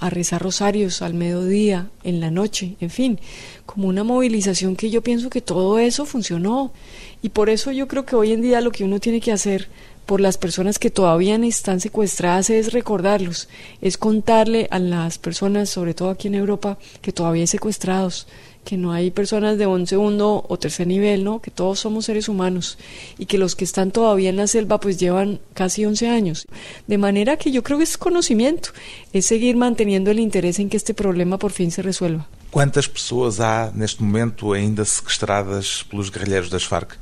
a 0.00 0.08
rezar 0.08 0.42
rosarios 0.42 1.02
al 1.02 1.12
mediodía, 1.12 1.90
en 2.04 2.20
la 2.20 2.30
noche, 2.30 2.74
en 2.80 2.88
fin, 2.88 3.20
como 3.66 3.86
una 3.86 4.02
movilización 4.02 4.74
que 4.74 4.88
yo 4.88 5.02
pienso 5.02 5.28
que 5.28 5.42
todo 5.42 5.78
eso 5.78 6.06
funcionó. 6.06 6.72
Y 7.20 7.28
por 7.28 7.50
eso 7.50 7.70
yo 7.70 7.86
creo 7.86 8.06
que 8.06 8.16
hoy 8.16 8.32
en 8.32 8.40
día 8.40 8.62
lo 8.62 8.72
que 8.72 8.82
uno 8.82 8.98
tiene 8.98 9.20
que 9.20 9.30
hacer 9.30 9.68
por 10.06 10.20
las 10.20 10.38
personas 10.38 10.78
que 10.78 10.90
todavía 10.90 11.36
están 11.36 11.80
secuestradas 11.80 12.50
es 12.50 12.72
recordarlos, 12.72 13.48
es 13.80 13.96
contarle 13.96 14.66
a 14.70 14.78
las 14.78 15.18
personas, 15.18 15.70
sobre 15.70 15.94
todo 15.94 16.10
aquí 16.10 16.28
en 16.28 16.34
Europa, 16.34 16.78
que 17.00 17.12
todavía 17.12 17.42
hay 17.42 17.46
secuestrados, 17.46 18.26
que 18.64 18.76
no 18.76 18.92
hay 18.92 19.10
personas 19.10 19.56
de 19.58 19.66
un 19.66 19.86
segundo 19.86 20.44
o 20.48 20.58
tercer 20.58 20.86
nivel, 20.86 21.24
¿no? 21.24 21.40
Que 21.40 21.50
todos 21.50 21.80
somos 21.80 22.04
seres 22.04 22.28
humanos 22.28 22.78
y 23.18 23.26
que 23.26 23.38
los 23.38 23.56
que 23.56 23.64
están 23.64 23.90
todavía 23.90 24.30
en 24.30 24.36
la 24.36 24.46
selva 24.46 24.78
pues 24.80 24.98
llevan 24.98 25.40
casi 25.54 25.84
11 25.84 26.08
años. 26.08 26.46
De 26.86 26.98
manera 26.98 27.36
que 27.36 27.50
yo 27.50 27.62
creo 27.62 27.78
que 27.78 27.84
es 27.84 27.96
conocimiento, 27.96 28.70
es 29.12 29.26
seguir 29.26 29.56
manteniendo 29.56 30.10
el 30.10 30.20
interés 30.20 30.58
en 30.58 30.68
que 30.68 30.76
este 30.76 30.94
problema 30.94 31.38
por 31.38 31.52
fin 31.52 31.70
se 31.70 31.82
resuelva. 31.82 32.28
¿Cuántas 32.50 32.88
personas 32.88 33.40
há 33.40 33.70
neste 33.74 34.02
momento 34.02 34.52
ainda 34.52 34.84
sequestradas 34.84 35.86
pelos 35.88 36.10
guerrilheiros 36.10 36.50
das 36.50 36.66
Farc? 36.66 36.98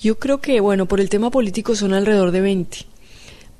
Yo 0.00 0.18
creo 0.18 0.40
que, 0.40 0.60
bueno, 0.60 0.86
por 0.86 1.00
el 1.00 1.08
tema 1.08 1.30
político 1.30 1.74
son 1.74 1.94
alrededor 1.94 2.30
de 2.30 2.40
20 2.40 2.78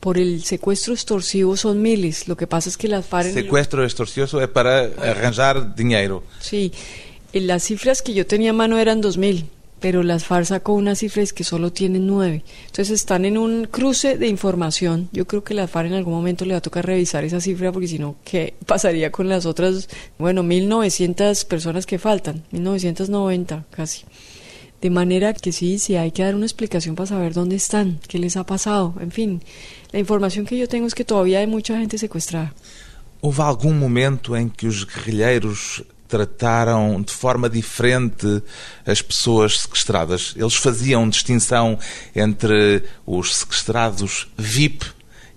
por 0.06 0.18
el 0.18 0.44
secuestro 0.44 0.94
extorsivo 0.94 1.56
son 1.56 1.82
miles. 1.82 2.28
Lo 2.28 2.36
que 2.36 2.46
pasa 2.46 2.68
es 2.68 2.76
que 2.76 2.86
las 2.86 3.06
FARC... 3.06 3.32
Secuestro 3.32 3.82
extorsivo 3.82 4.40
es 4.40 4.48
para 4.48 4.82
arranjar 4.82 5.74
dinero. 5.74 6.22
Sí, 6.38 6.72
las 7.32 7.64
cifras 7.64 8.02
que 8.02 8.14
yo 8.14 8.24
tenía 8.24 8.50
a 8.50 8.52
mano 8.52 8.78
eran 8.78 9.02
2.000, 9.02 9.46
pero 9.80 10.04
las 10.04 10.24
FARC 10.24 10.46
sacó 10.46 10.74
unas 10.74 11.00
cifras 11.00 11.32
que 11.32 11.42
solo 11.42 11.72
tienen 11.72 12.06
9. 12.06 12.44
Entonces 12.66 12.90
están 12.90 13.24
en 13.24 13.36
un 13.36 13.64
cruce 13.64 14.16
de 14.16 14.28
información. 14.28 15.08
Yo 15.12 15.26
creo 15.26 15.42
que 15.42 15.54
la 15.54 15.66
FARC 15.66 15.88
en 15.88 15.94
algún 15.94 16.14
momento 16.14 16.44
le 16.44 16.54
va 16.54 16.58
a 16.58 16.62
tocar 16.62 16.86
revisar 16.86 17.24
esa 17.24 17.40
cifra 17.40 17.72
porque 17.72 17.88
si 17.88 17.98
no, 17.98 18.16
¿qué 18.24 18.54
pasaría 18.64 19.10
con 19.10 19.28
las 19.28 19.44
otras, 19.44 19.88
bueno, 20.18 20.44
1.900 20.44 21.46
personas 21.46 21.84
que 21.84 21.98
faltan? 21.98 22.44
1.990 22.52 23.64
casi. 23.70 24.04
De 24.86 24.90
manera 24.90 25.34
que 25.34 25.50
sí, 25.50 25.80
sí 25.80 25.96
hay 25.96 26.12
que 26.12 26.22
dar 26.22 26.36
una 26.36 26.46
explicación 26.46 26.94
para 26.94 27.08
saber 27.08 27.34
dónde 27.34 27.56
están, 27.56 27.98
qué 28.06 28.20
les 28.20 28.36
ha 28.36 28.46
pasado, 28.46 28.94
en 29.00 29.10
fin. 29.10 29.42
La 29.90 29.98
información 29.98 30.46
que 30.46 30.56
yo 30.56 30.68
tengo 30.68 30.86
es 30.86 30.94
que 30.94 31.04
todavía 31.04 31.40
hay 31.40 31.48
mucha 31.48 31.76
gente 31.76 31.98
secuestrada. 31.98 32.54
¿Hubo 33.20 33.42
algún 33.42 33.80
momento 33.80 34.36
en 34.36 34.48
que 34.48 34.66
los 34.66 34.86
guerrilleiros 34.86 35.82
trataram 36.06 37.02
de 37.02 37.10
forma 37.10 37.48
diferente 37.48 38.40
as 38.86 39.02
pessoas 39.02 39.58
sequestradas. 39.62 40.34
Eles 40.36 40.54
faziam 40.54 41.08
distinção 41.08 41.76
entre 42.14 42.84
os 43.04 43.38
sequestrados 43.38 44.28
VIP 44.38 44.84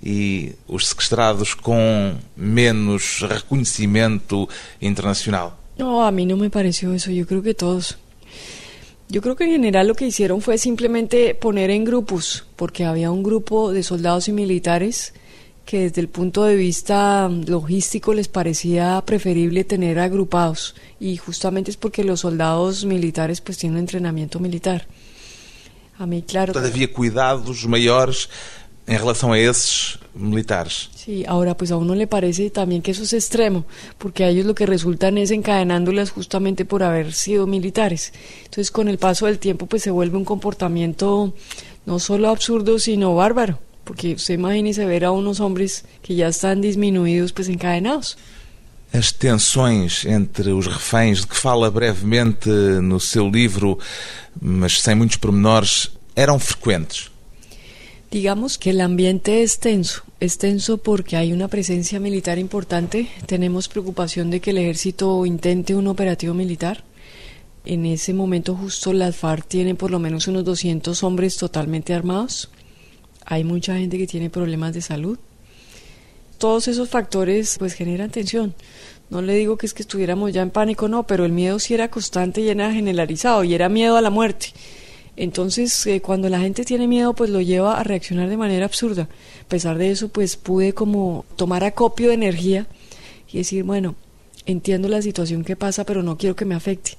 e 0.03 0.53
os 0.67 0.89
sequestrados 0.89 1.55
com 1.55 2.15
menos 2.37 3.21
reconhecimento 3.21 4.47
internacional. 4.79 5.57
No, 5.75 6.01
a 6.01 6.11
mí 6.11 6.27
no 6.27 6.37
me 6.37 6.51
pareció 6.51 6.93
eso. 6.93 7.09
Yo 7.09 7.25
creo 7.25 7.41
que 7.41 7.55
todos. 7.55 7.97
Yo 9.11 9.23
creo 9.23 9.35
que 9.35 9.45
en 9.45 9.51
general 9.51 9.87
lo 9.87 9.95
que 9.95 10.05
hicieron 10.05 10.39
fue 10.39 10.59
simplemente 10.59 11.33
poner 11.33 11.71
en 11.71 11.83
grupos, 11.83 12.45
porque 12.55 12.85
había 12.85 13.09
un 13.09 13.23
grupo 13.23 13.73
de 13.73 13.81
soldados 13.81 14.27
y 14.27 14.33
militares 14.33 15.13
que 15.65 15.79
desde 15.81 16.01
el 16.01 16.09
punto 16.09 16.43
de 16.43 16.55
vista 16.55 17.27
logístico 17.27 18.13
les 18.13 18.27
parecía 18.27 19.01
preferible 19.03 19.63
tener 19.63 19.97
agrupados 19.99 20.75
y 20.99 21.17
justamente 21.17 21.71
es 21.71 21.77
porque 21.77 22.03
los 22.03 22.19
soldados 22.19 22.85
militares 22.85 23.41
pues 23.41 23.57
tienen 23.57 23.79
entrenamiento 23.79 24.39
militar. 24.39 24.87
A 25.97 26.05
mí, 26.05 26.21
claro. 26.21 26.53
Todavía 26.53 26.93
cuidados 26.93 27.65
mayores 27.67 28.29
en 28.89 28.97
relación 28.97 29.31
a 29.31 29.37
esos 29.37 29.99
militares. 30.15 30.89
Sí, 30.95 31.23
ahora 31.27 31.55
pues 31.55 31.71
a 31.71 31.77
uno 31.77 31.93
le 31.93 32.07
parece 32.07 32.49
también 32.49 32.81
que 32.81 32.91
eso 32.91 33.03
es 33.03 33.13
extremo, 33.13 33.65
porque 33.97 34.23
a 34.23 34.29
ellos 34.29 34.45
lo 34.45 34.55
que 34.55 34.65
resultan 34.65 35.17
es 35.17 35.31
encadenándolas 35.31 36.09
justamente 36.09 36.65
por 36.65 36.81
haber 36.81 37.13
sido 37.13 37.45
militares. 37.45 38.11
Entonces 38.39 38.71
con 38.71 38.87
el 38.87 38.97
paso 38.97 39.27
del 39.27 39.37
tiempo 39.37 39.67
pues 39.67 39.83
se 39.83 39.91
vuelve 39.91 40.17
un 40.17 40.25
comportamiento 40.25 41.33
no 41.85 41.99
solo 41.99 42.29
absurdo, 42.29 42.79
sino 42.79 43.15
bárbaro 43.15 43.59
porque 43.89 44.13
usted 44.13 44.35
imagínese 44.35 44.85
ver 44.85 45.03
a 45.03 45.09
unos 45.09 45.39
hombres 45.39 45.83
que 46.03 46.13
ya 46.13 46.27
están 46.27 46.61
disminuidos, 46.61 47.33
pues 47.33 47.49
encadenados. 47.49 48.17
As 48.93 49.11
tensões 49.11 50.05
entre 50.05 50.51
os 50.51 50.67
reféns, 50.67 51.21
de 51.21 51.27
que 51.27 51.35
fala 51.35 51.71
brevemente 51.71 52.49
no 52.81 52.99
seu 52.99 53.27
livro, 53.27 53.79
mas 54.39 54.79
sem 54.81 54.93
muitos 54.93 55.17
pormenores, 55.17 55.89
eram 56.15 56.37
frecuentes? 56.37 57.09
Digamos 58.11 58.57
que 58.57 58.71
el 58.71 58.81
ambiente 58.81 59.43
es 59.43 59.59
tenso. 59.59 60.03
Es 60.19 60.37
tenso 60.37 60.77
porque 60.79 61.15
hay 61.15 61.31
una 61.31 61.47
presencia 61.47 61.99
militar 61.99 62.39
importante. 62.39 63.09
Tenemos 63.25 63.67
preocupación 63.67 64.29
de 64.31 64.39
que 64.39 64.49
el 64.49 64.57
ejército 64.57 65.25
intente 65.25 65.75
un 65.75 65.87
operativo 65.87 66.33
militar. 66.33 66.83
En 67.65 67.85
ese 67.85 68.13
momento 68.13 68.55
justo 68.55 68.93
las 68.93 69.15
FARC 69.15 69.47
tienen 69.47 69.77
por 69.77 69.91
lo 69.91 69.99
menos 69.99 70.27
unos 70.27 70.43
200 70.43 71.03
hombres 71.03 71.37
totalmente 71.37 71.93
armados 71.93 72.49
hay 73.29 73.43
mucha 73.43 73.77
gente 73.77 73.97
que 73.99 74.07
tiene 74.07 74.31
problemas 74.31 74.73
de 74.73 74.81
salud. 74.81 75.19
Todos 76.39 76.67
esos 76.67 76.89
factores 76.89 77.57
pues 77.59 77.73
generan 77.73 78.09
tensión. 78.09 78.55
No 79.11 79.21
le 79.21 79.35
digo 79.35 79.55
que 79.57 79.67
es 79.67 79.73
que 79.73 79.83
estuviéramos 79.83 80.33
ya 80.33 80.41
en 80.41 80.49
pánico, 80.49 80.87
no, 80.87 81.05
pero 81.05 81.25
el 81.25 81.31
miedo 81.31 81.59
sí 81.59 81.75
era 81.75 81.91
constante 81.91 82.41
y 82.41 82.49
era 82.49 82.73
generalizado 82.73 83.43
y 83.43 83.53
era 83.53 83.69
miedo 83.69 83.97
a 83.97 84.01
la 84.01 84.09
muerte. 84.09 84.47
Entonces, 85.15 85.85
eh, 85.87 86.01
cuando 86.01 86.29
la 86.29 86.39
gente 86.39 86.63
tiene 86.63 86.87
miedo, 86.87 87.13
pues 87.13 87.29
lo 87.29 87.41
lleva 87.41 87.79
a 87.79 87.83
reaccionar 87.83 88.29
de 88.29 88.37
manera 88.37 88.65
absurda. 88.65 89.03
A 89.41 89.47
pesar 89.47 89.77
de 89.77 89.91
eso, 89.91 90.09
pues 90.09 90.37
pude 90.37 90.73
como 90.73 91.25
tomar 91.35 91.63
acopio 91.63 92.09
de 92.09 92.15
energía 92.15 92.67
y 93.31 93.39
decir, 93.39 93.63
bueno, 93.63 93.95
entiendo 94.45 94.87
la 94.87 95.01
situación 95.01 95.43
que 95.43 95.55
pasa, 95.55 95.83
pero 95.83 96.03
no 96.03 96.17
quiero 96.17 96.35
que 96.35 96.45
me 96.45 96.55
afecte. 96.55 96.97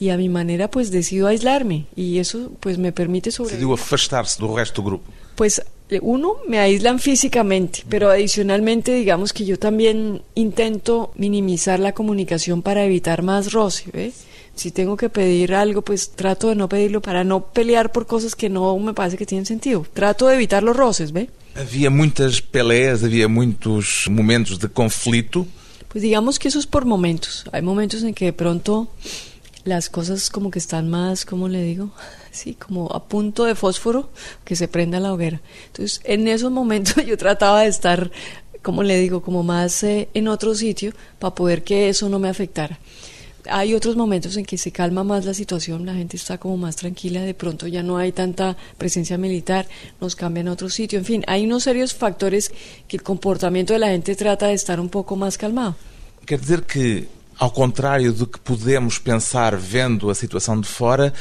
Y 0.00 0.08
a 0.10 0.16
mi 0.16 0.28
manera, 0.28 0.70
pues 0.70 0.90
decido 0.90 1.28
aislarme 1.28 1.86
y 1.94 2.18
eso 2.18 2.50
pues 2.58 2.78
me 2.78 2.92
permite 2.92 3.30
sobrevivir. 3.30 3.60
Decidió 3.60 3.74
afastarse 3.74 4.42
del 4.42 4.56
resto 4.56 4.82
del 4.82 4.90
grupo 4.90 5.12
pues 5.34 5.62
eh, 5.88 5.98
uno, 6.02 6.36
me 6.46 6.58
aíslan 6.58 6.98
físicamente, 6.98 7.84
pero 7.88 8.10
adicionalmente 8.10 8.94
digamos 8.94 9.32
que 9.32 9.44
yo 9.44 9.58
también 9.58 10.22
intento 10.34 11.12
minimizar 11.16 11.80
la 11.80 11.92
comunicación 11.92 12.62
para 12.62 12.84
evitar 12.84 13.22
más 13.22 13.52
roce, 13.52 14.12
Si 14.54 14.70
tengo 14.70 14.96
que 14.96 15.08
pedir 15.08 15.54
algo, 15.54 15.82
pues 15.82 16.10
trato 16.10 16.48
de 16.48 16.54
no 16.54 16.68
pedirlo 16.68 17.00
para 17.00 17.24
no 17.24 17.46
pelear 17.46 17.90
por 17.90 18.06
cosas 18.06 18.34
que 18.36 18.48
no 18.48 18.76
me 18.78 18.94
parece 18.94 19.16
que 19.16 19.26
tienen 19.26 19.46
sentido. 19.46 19.86
Trato 19.92 20.26
de 20.28 20.34
evitar 20.34 20.62
los 20.62 20.76
roces, 20.76 21.12
¿ve? 21.12 21.30
Había 21.54 21.90
muitas 21.90 22.40
peleas, 22.40 23.02
havia 23.02 23.28
muitos 23.28 24.06
momentos 24.10 24.58
de 24.58 24.68
conflito. 24.68 25.46
Pues 25.88 26.02
digamos 26.02 26.38
que 26.38 26.48
eso 26.48 26.58
es 26.58 26.66
por 26.66 26.84
momentos. 26.84 27.44
Hay 27.52 27.62
momentos 27.62 28.02
en 28.02 28.14
que 28.14 28.26
de 28.26 28.32
pronto 28.32 28.88
las 29.64 29.88
cosas 29.88 30.30
como 30.30 30.50
que 30.50 30.58
están 30.58 30.88
más, 30.90 31.24
¿cómo 31.24 31.48
le 31.48 31.62
digo? 31.62 31.90
Sí, 32.32 32.54
como 32.54 32.90
a 32.94 33.04
punto 33.04 33.44
de 33.44 33.54
fósforo 33.54 34.08
que 34.42 34.56
se 34.56 34.66
prenda 34.66 34.98
la 35.00 35.12
hoguera. 35.12 35.42
Entonces, 35.66 36.00
en 36.04 36.26
esos 36.28 36.50
momentos 36.50 36.94
yo 37.06 37.18
trataba 37.18 37.60
de 37.60 37.68
estar, 37.68 38.10
como 38.62 38.82
le 38.82 38.98
digo, 38.98 39.20
como 39.20 39.42
más 39.42 39.82
eh, 39.82 40.08
en 40.14 40.28
otro 40.28 40.54
sitio 40.54 40.94
para 41.18 41.34
poder 41.34 41.62
que 41.62 41.90
eso 41.90 42.08
no 42.08 42.18
me 42.18 42.30
afectara. 42.30 42.78
Hay 43.48 43.74
otros 43.74 43.96
momentos 43.96 44.36
en 44.36 44.44
que 44.44 44.56
se 44.56 44.70
calma 44.70 45.02
más 45.04 45.24
la 45.24 45.34
situación, 45.34 45.84
la 45.84 45.94
gente 45.94 46.16
está 46.16 46.38
como 46.38 46.56
más 46.56 46.76
tranquila, 46.76 47.22
de 47.22 47.34
pronto 47.34 47.66
ya 47.66 47.82
no 47.82 47.96
hay 47.96 48.12
tanta 48.12 48.56
presencia 48.78 49.18
militar, 49.18 49.66
nos 50.00 50.14
cambian 50.14 50.48
a 50.48 50.52
otro 50.52 50.68
sitio, 50.70 50.98
en 50.98 51.04
fin, 51.04 51.24
hay 51.26 51.44
unos 51.44 51.64
serios 51.64 51.92
factores 51.94 52.52
que 52.86 52.96
el 52.96 53.02
comportamiento 53.02 53.72
de 53.72 53.80
la 53.80 53.88
gente 53.88 54.14
trata 54.14 54.46
de 54.46 54.54
estar 54.54 54.78
un 54.78 54.88
poco 54.88 55.16
más 55.16 55.36
calmado. 55.36 55.74
Quer 56.24 56.40
dizer 56.40 56.62
que 56.62 57.08
ao 57.38 57.50
contrário 57.50 58.12
do 58.12 58.26
que 58.26 58.38
podemos 58.38 58.98
pensar 58.98 59.56
vendo 59.56 60.10
a 60.10 60.14
situação 60.14 60.60
de 60.60 60.68
fora, 60.68 61.12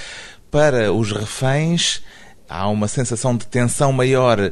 para 0.52 0.92
os 0.92 1.12
reféns 1.12 2.04
há 2.48 2.68
uma 2.68 2.88
sensação 2.88 3.36
de 3.36 3.48
tensão 3.48 3.92
maior 3.92 4.52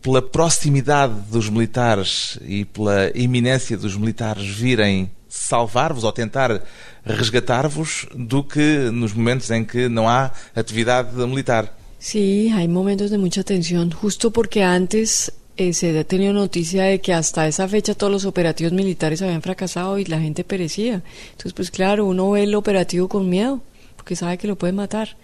pela 0.00 0.22
proximidade 0.22 1.14
dos 1.30 1.48
militares 1.48 2.38
e 2.42 2.64
pela 2.64 3.10
iminência 3.14 3.76
dos 3.76 3.96
militares 3.96 4.46
virem 4.46 5.10
salvar-vos 5.28 6.04
ou 6.04 6.12
tentar 6.12 6.62
resgatar-vos 7.06 8.06
do 8.14 8.42
que 8.42 8.90
nos 8.90 9.12
momentos 9.12 9.50
em 9.50 9.64
que 9.64 9.88
não 9.88 10.08
há 10.08 10.32
atividade 10.54 11.14
militar. 11.26 11.72
Sí, 11.98 12.52
hay 12.52 12.68
momentos 12.68 13.10
de 13.10 13.18
mucha 13.18 13.42
tensión, 13.42 13.90
justo 13.90 14.30
porque 14.30 14.62
antes 14.62 15.30
eh, 15.56 15.72
se 15.72 15.98
ha 15.98 16.04
tenido 16.04 16.32
noticia 16.32 16.84
de 16.84 17.00
que 17.00 17.12
hasta 17.12 17.48
esa 17.48 17.66
fecha 17.68 17.94
todos 17.94 18.12
los 18.12 18.24
operativos 18.24 18.72
militares 18.72 19.22
habían 19.22 19.40
fracasado 19.40 19.98
y 19.98 20.04
la 20.04 20.20
gente 20.20 20.44
perecía. 20.44 21.02
Entonces, 21.30 21.52
pues 21.54 21.70
claro, 21.70 22.04
uno 22.04 22.30
ve 22.32 22.42
el 22.42 22.54
operativo 22.54 23.08
con 23.08 23.28
miedo 23.28 23.62
porque 24.06 24.14
sabe 24.14 24.38
que 24.38 24.46
lo 24.46 24.54
puede 24.54 24.72
matar. 24.72 25.16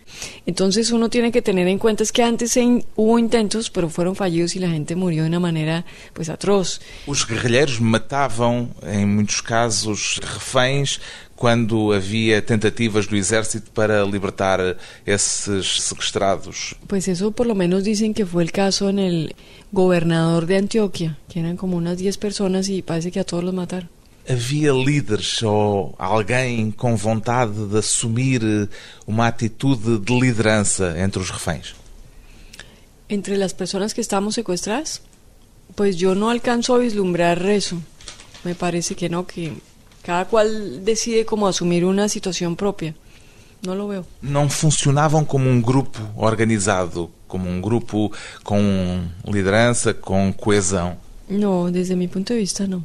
Entonces 0.45 0.91
uno 0.91 1.09
tiene 1.09 1.31
que 1.31 1.41
tener 1.41 1.69
en 1.69 1.79
cuenta 1.79 2.03
es 2.03 2.11
que 2.11 2.25
antes 2.25 2.59
hubo 2.97 3.17
intentos, 3.17 3.71
pero 3.71 3.89
fueron 3.89 4.17
fallidos 4.17 4.57
y 4.57 4.59
la 4.59 4.71
gente 4.71 4.97
murió 4.97 5.23
de 5.23 5.29
una 5.29 5.39
manera 5.39 5.85
pues 6.12 6.29
atroz. 6.29 6.81
Os 7.07 7.25
guerrilheiros 7.25 7.81
matavam 7.81 8.71
em 8.83 9.07
muitos 9.07 9.41
casos 9.41 10.19
reféns 10.21 11.01
quando 11.42 11.90
havia 11.90 12.40
tentativas 12.40 13.08
do 13.08 13.16
exército 13.16 13.72
para 13.72 14.04
libertar 14.04 14.76
esses 15.04 15.82
sequestrados. 15.82 16.76
Pues 16.87 17.08
eso 17.08 17.32
por 17.32 17.49
lo 17.49 17.56
menos 17.56 17.82
dicen 17.82 18.14
que 18.14 18.25
fue 18.25 18.44
el 18.44 18.52
caso 18.52 18.88
en 18.88 19.00
el 19.00 19.34
gobernador 19.72 20.46
de 20.46 20.58
Antioquia, 20.58 21.18
que 21.28 21.40
eran 21.40 21.56
como 21.56 21.76
unas 21.76 21.99
10 21.99 22.16
personas 22.18 22.68
y 22.68 22.80
parece 22.82 23.11
que 23.11 23.18
a 23.18 23.25
todos 23.25 23.42
los 23.42 23.52
mataron. 23.52 23.90
Havia 24.30 24.72
líderes 24.72 25.42
ou 25.42 25.96
alguém 25.99 26.70
com 26.70 26.94
vontade 26.94 27.66
de 27.66 27.76
assumir 27.76 28.40
uma 29.04 29.26
atitude 29.26 29.99
de 29.99 30.14
liderança 30.14 30.94
entre 30.96 31.20
os 31.20 31.28
reféns? 31.28 31.75
Entre 33.08 33.37
las 33.37 33.52
personas 33.52 33.92
que 33.92 34.00
estamos 34.00 34.37
secuestradas, 34.37 35.02
pues 35.74 35.96
yo 35.96 36.14
no 36.14 36.31
alcanzo 36.31 36.76
a 36.76 36.78
vislumbrar 36.78 37.44
eso. 37.50 37.83
Me 38.44 38.55
parece 38.55 38.94
que 38.94 39.09
no, 39.09 39.26
que 39.26 39.52
cada 40.03 40.25
cual 40.27 40.85
decide 40.85 41.25
como 41.25 41.47
asumir 41.47 41.85
una 41.85 42.09
situación 42.09 42.57
propia. 42.57 42.95
No 43.65 43.75
lo 43.77 43.87
veo. 43.87 44.05
Não 44.21 44.49
funcionavam 44.49 45.25
como 45.25 45.49
um 45.49 45.62
grupo 45.62 46.01
organizado, 46.17 47.11
como 47.29 47.49
um 47.49 47.61
grupo 47.61 48.12
com 48.43 49.05
liderança, 49.25 49.95
com 49.95 50.33
coesão? 50.33 50.97
No, 51.29 51.71
desde 51.71 51.95
mi 51.95 52.09
punto 52.09 52.33
de 52.33 52.41
vista 52.41 52.67
no. 52.67 52.83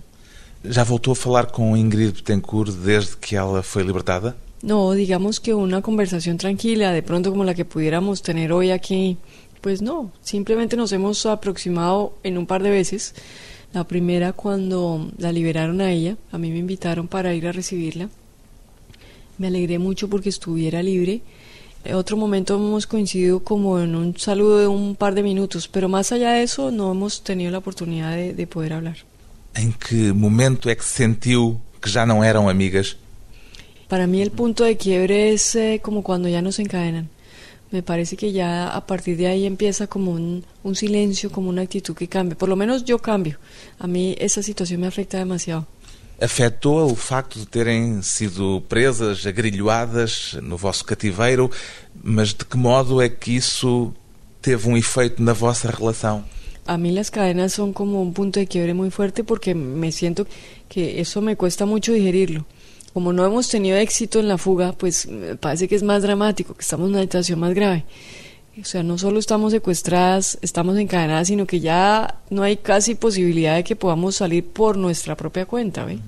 Já 0.63 0.83
voltou 0.83 1.13
a 1.13 1.15
falar 1.15 1.47
com 1.47 1.75
Ingrid 1.75 2.13
Betancourt 2.13 2.71
desde 2.73 3.17
que 3.17 3.35
ela 3.35 3.63
foi 3.63 3.83
libertada? 3.83 4.35
No, 4.61 4.93
digamos 4.93 5.39
que 5.39 5.53
una 5.53 5.81
conversación 5.81 6.37
tranquila, 6.37 6.91
de 6.91 7.01
pronto 7.01 7.31
como 7.31 7.43
la 7.43 7.53
que 7.53 7.65
pudiéramos 7.65 8.21
tener 8.21 8.51
hoy 8.51 8.71
aquí, 8.71 9.17
pues 9.61 9.81
no, 9.81 10.11
simplemente 10.21 10.75
nos 10.75 10.91
hemos 10.91 11.25
aproximado 11.25 12.13
en 12.23 12.37
un 12.37 12.45
par 12.45 12.61
de 12.63 12.69
veces. 12.69 13.13
La 13.73 13.83
primera 13.83 14.33
cuando 14.33 15.11
la 15.17 15.31
liberaron 15.31 15.81
a 15.81 15.91
ella, 15.91 16.15
a 16.31 16.37
mí 16.37 16.49
me 16.51 16.57
invitaron 16.57 17.07
para 17.07 17.33
ir 17.33 17.47
a 17.47 17.51
recibirla. 17.51 18.09
Me 19.37 19.47
alegré 19.47 19.77
mucho 19.77 20.09
porque 20.09 20.29
estuviera 20.29 20.81
libre. 20.81 21.21
En 21.83 21.95
otro 21.95 22.17
momento 22.17 22.55
hemos 22.55 22.87
coincidido 22.87 23.43
como 23.43 23.79
en 23.79 23.95
un 23.95 24.17
saludo 24.17 24.59
de 24.59 24.67
un 24.67 24.95
par 24.95 25.13
de 25.13 25.23
minutos, 25.23 25.67
pero 25.67 25.89
más 25.89 26.11
allá 26.11 26.31
de 26.33 26.43
eso 26.43 26.71
no 26.71 26.91
hemos 26.91 27.23
tenido 27.23 27.51
la 27.51 27.59
oportunidad 27.59 28.15
de, 28.15 28.33
de 28.33 28.47
poder 28.47 28.73
hablar. 28.73 28.97
Em 29.55 29.71
que 29.71 30.13
momento 30.13 30.69
é 30.69 30.75
que 30.75 30.85
sentiu 30.85 31.59
que 31.81 31.89
já 31.89 32.05
não 32.05 32.23
eram 32.23 32.47
amigas? 32.47 32.95
Para 33.87 34.05
mí 34.05 34.21
el 34.21 34.31
punto 34.31 34.63
de 34.63 34.75
quiebre 34.75 35.33
es 35.33 35.55
eh, 35.55 35.79
como 35.81 36.03
cuando 36.03 36.27
ya 36.27 36.41
nos 36.41 36.59
encadenan. 36.59 37.09
Me 37.71 37.83
parece 37.83 38.15
que 38.15 38.31
ya 38.31 38.69
a 38.69 38.85
partir 38.85 39.17
de 39.17 39.27
ahí 39.27 39.45
empieza 39.45 39.87
como 39.87 40.11
un, 40.11 40.43
un 40.63 40.75
silencio, 40.75 41.29
como 41.29 41.49
una 41.49 41.63
actitud 41.63 41.95
que 41.95 42.07
cambia. 42.07 42.37
Por 42.37 42.49
lo 42.49 42.55
menos 42.55 42.85
yo 42.85 42.99
cambio. 42.99 43.37
A 43.77 43.87
mí 43.87 44.15
esa 44.19 44.41
situación 44.41 44.81
me 44.81 44.87
afecta 44.87 45.17
demasiado. 45.17 45.67
Afetou 46.19 46.91
o 46.91 46.95
facto 46.95 47.39
de 47.39 47.45
terem 47.45 48.01
sido 48.01 48.63
presas, 48.67 49.25
agrilhoadas 49.27 50.35
no 50.41 50.57
vosso 50.57 50.83
cativeiro, 50.83 51.51
mas 52.03 52.33
de 52.33 52.43
que 52.43 52.57
modo 52.57 52.99
é 52.99 53.07
que 53.07 53.35
isso 53.35 53.93
teve 54.41 54.67
um 54.67 54.75
efeito 54.75 55.21
na 55.21 55.33
vossa 55.33 55.69
relação? 55.69 56.25
a 56.67 56.77
mí 56.77 56.91
las 56.91 57.11
cadenas 57.11 57.53
son 57.53 57.73
como 57.73 58.01
un 58.01 58.13
punto 58.13 58.39
de 58.39 58.47
quiebre 58.47 58.73
muy 58.73 58.91
fuerte 58.91 59.23
porque 59.23 59.55
me 59.55 59.91
siento 59.91 60.27
que 60.69 60.99
eso 60.99 61.21
me 61.21 61.35
cuesta 61.35 61.65
mucho 61.65 61.93
digerirlo. 61.93 62.45
Como 62.97 63.13
no 63.13 63.23
hemos 63.23 63.47
tenido 63.47 63.77
éxito 63.77 64.19
en 64.19 64.27
la 64.27 64.39
fuga, 64.39 64.71
pues 64.71 65.05
me 65.05 65.35
parece 65.35 65.67
que 65.67 65.75
es 65.75 65.83
más 65.83 66.01
dramático, 66.01 66.55
que 66.55 66.61
estamos 66.61 66.87
en 66.87 66.95
una 66.95 67.03
situación 67.03 67.39
más 67.39 67.53
grave. 67.53 67.85
O 68.59 68.65
sea, 68.65 68.81
no 68.81 68.97
solo 68.97 69.19
estamos 69.19 69.51
secuestradas, 69.51 70.39
estamos 70.41 70.75
encadenadas, 70.79 71.27
sino 71.27 71.45
que 71.45 71.59
ya 71.59 72.15
no 72.31 72.41
hay 72.41 72.57
casi 72.57 72.95
posibilidad 72.95 73.55
de 73.55 73.63
que 73.63 73.75
podamos 73.75 74.15
salir 74.15 74.47
por 74.47 74.77
nuestra 74.77 75.15
propia 75.15 75.45
cuenta. 75.45 75.85
¿ve? 75.85 75.99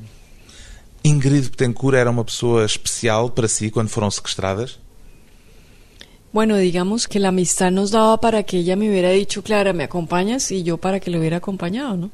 Ingrid 1.03 1.51
Betancourt 1.51 1.95
era 1.95 2.09
uma 2.09 2.25
pessoa 2.25 2.65
especial 2.65 3.31
para 3.35 3.47
si 3.47 3.69
quando 3.69 3.91
foram 3.91 4.09
sequestradas? 4.09 4.79
Bueno, 6.33 6.57
digamos 6.57 7.07
que 7.07 7.19
la 7.19 7.27
amistad 7.27 7.69
nos 7.69 7.91
daba 7.91 8.19
para 8.19 8.41
que 8.41 8.57
ella 8.57 8.75
me 8.75 8.89
hubiera 8.89 9.11
dicho, 9.11 9.43
Clara, 9.43 9.73
¿me 9.73 9.83
acompañas? 9.83 10.49
Y 10.49 10.63
yo 10.63 10.77
para 10.77 10.99
que 10.99 11.11
le 11.11 11.19
hubiera 11.19 11.37
acompañado, 11.37 11.95
¿no? 11.95 12.11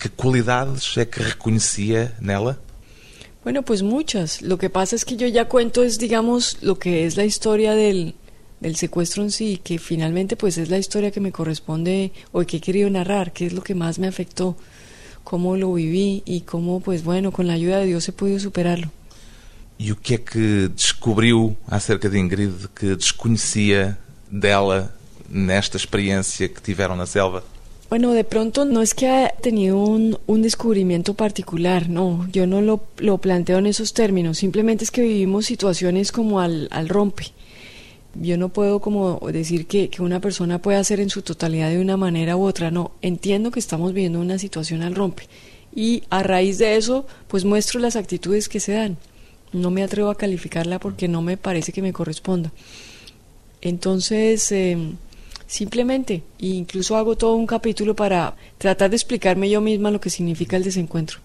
Que 0.00 0.08
cualidades 0.08 0.96
é 0.98 1.06
que 1.06 1.22
reconhecia 1.22 2.12
nela? 2.20 2.58
Bueno, 3.44 3.62
pues 3.62 3.82
muchas. 3.82 4.42
Lo 4.42 4.58
que 4.58 4.70
pasa 4.70 4.96
es 4.96 5.04
que 5.04 5.16
yo 5.16 5.28
ya 5.28 5.48
cuento 5.48 5.82
es, 5.84 5.98
digamos, 5.98 6.58
lo 6.62 6.78
que 6.78 7.06
es 7.06 7.16
la 7.16 7.24
historia 7.24 7.74
del, 7.74 8.14
del 8.60 8.76
secuestro 8.76 9.22
en 9.22 9.30
sí, 9.30 9.60
que 9.62 9.78
finalmente 9.78 10.36
pues 10.36 10.56
es 10.56 10.70
la 10.70 10.78
historia 10.78 11.10
que 11.10 11.20
me 11.20 11.30
corresponde 11.30 12.12
o 12.32 12.40
que 12.40 12.56
he 12.56 12.60
querido 12.60 12.88
narrar, 12.88 13.32
que 13.32 13.46
es 13.46 13.52
lo 13.52 13.62
que 13.62 13.74
más 13.74 13.98
me 13.98 14.06
afectó, 14.08 14.56
cómo 15.22 15.56
lo 15.56 15.74
viví 15.74 16.22
y 16.24 16.40
cómo, 16.40 16.80
pues 16.80 17.04
bueno, 17.04 17.30
con 17.30 17.46
la 17.46 17.52
ayuda 17.52 17.78
de 17.80 17.86
Dios 17.86 18.08
he 18.08 18.12
podido 18.12 18.40
superarlo. 18.40 18.90
E 19.76 19.90
o 19.90 19.96
que 19.96 20.14
é 20.14 20.18
que 20.18 20.68
descobriu 20.68 21.56
acerca 21.66 22.08
de 22.08 22.16
Ingrid 22.16 22.70
que 22.76 22.94
desconhecia 22.94 23.98
dela 24.30 24.94
nesta 25.28 25.76
experiência 25.76 26.48
que 26.48 26.62
tiveram 26.62 26.94
na 26.94 27.06
selva? 27.06 27.42
Bueno, 27.90 28.12
de 28.12 28.24
pronto 28.24 28.64
no 28.64 28.82
es 28.82 28.94
que 28.94 29.06
haya 29.06 29.28
tenido 29.40 29.78
un, 29.78 30.18
un 30.26 30.42
descubrimiento 30.42 31.14
particular, 31.14 31.88
no, 31.90 32.26
yo 32.32 32.46
no 32.46 32.60
lo, 32.60 32.84
lo, 32.98 33.18
planteo 33.18 33.58
en 33.58 33.66
esos 33.66 33.92
términos, 33.92 34.38
simplemente 34.38 34.84
es 34.84 34.90
que 34.90 35.02
vivimos 35.02 35.46
situaciones 35.46 36.10
como 36.10 36.40
al, 36.40 36.68
al 36.70 36.88
rompe. 36.88 37.26
Yo 38.14 38.38
no 38.38 38.48
puedo 38.48 38.80
como 38.80 39.20
decir 39.32 39.66
que, 39.66 39.90
que, 39.90 40.02
una 40.02 40.20
persona 40.20 40.62
puede 40.62 40.78
hacer 40.78 40.98
en 41.00 41.10
su 41.10 41.22
totalidad 41.22 41.68
de 41.68 41.80
una 41.80 41.96
manera 41.96 42.36
u 42.36 42.44
otra, 42.44 42.70
no, 42.70 42.92
entiendo 43.02 43.50
que 43.50 43.60
estamos 43.60 43.92
viviendo 43.92 44.20
una 44.20 44.38
situación 44.38 44.82
al 44.82 44.94
rompe 44.94 45.28
y 45.74 46.04
a 46.10 46.22
raíz 46.22 46.58
de 46.58 46.76
eso 46.76 47.06
pues 47.28 47.44
muestro 47.44 47.80
las 47.80 47.96
actitudes 47.96 48.48
que 48.48 48.60
se 48.60 48.72
dan. 48.72 48.96
No 49.52 49.70
me 49.70 49.82
atrevo 49.82 50.10
a 50.10 50.16
calificarla 50.16 50.78
porque 50.78 51.08
no 51.08 51.22
me 51.22 51.36
parece 51.36 51.72
que 51.72 51.82
me 51.82 51.92
corresponda. 51.92 52.52
Entonces, 53.60 54.50
eh, 54.52 54.76
simplemente, 55.54 56.22
incluso 56.40 56.96
hago 56.96 57.14
todo 57.16 57.34
un 57.36 57.46
capítulo 57.46 57.94
para 57.94 58.34
tratar 58.58 58.90
de 58.90 58.96
explicarme 58.96 59.48
yo 59.48 59.60
misma 59.60 59.90
lo 59.90 60.00
que 60.00 60.10
significa 60.10 60.56
el 60.56 60.64
desencuentro. 60.64 61.18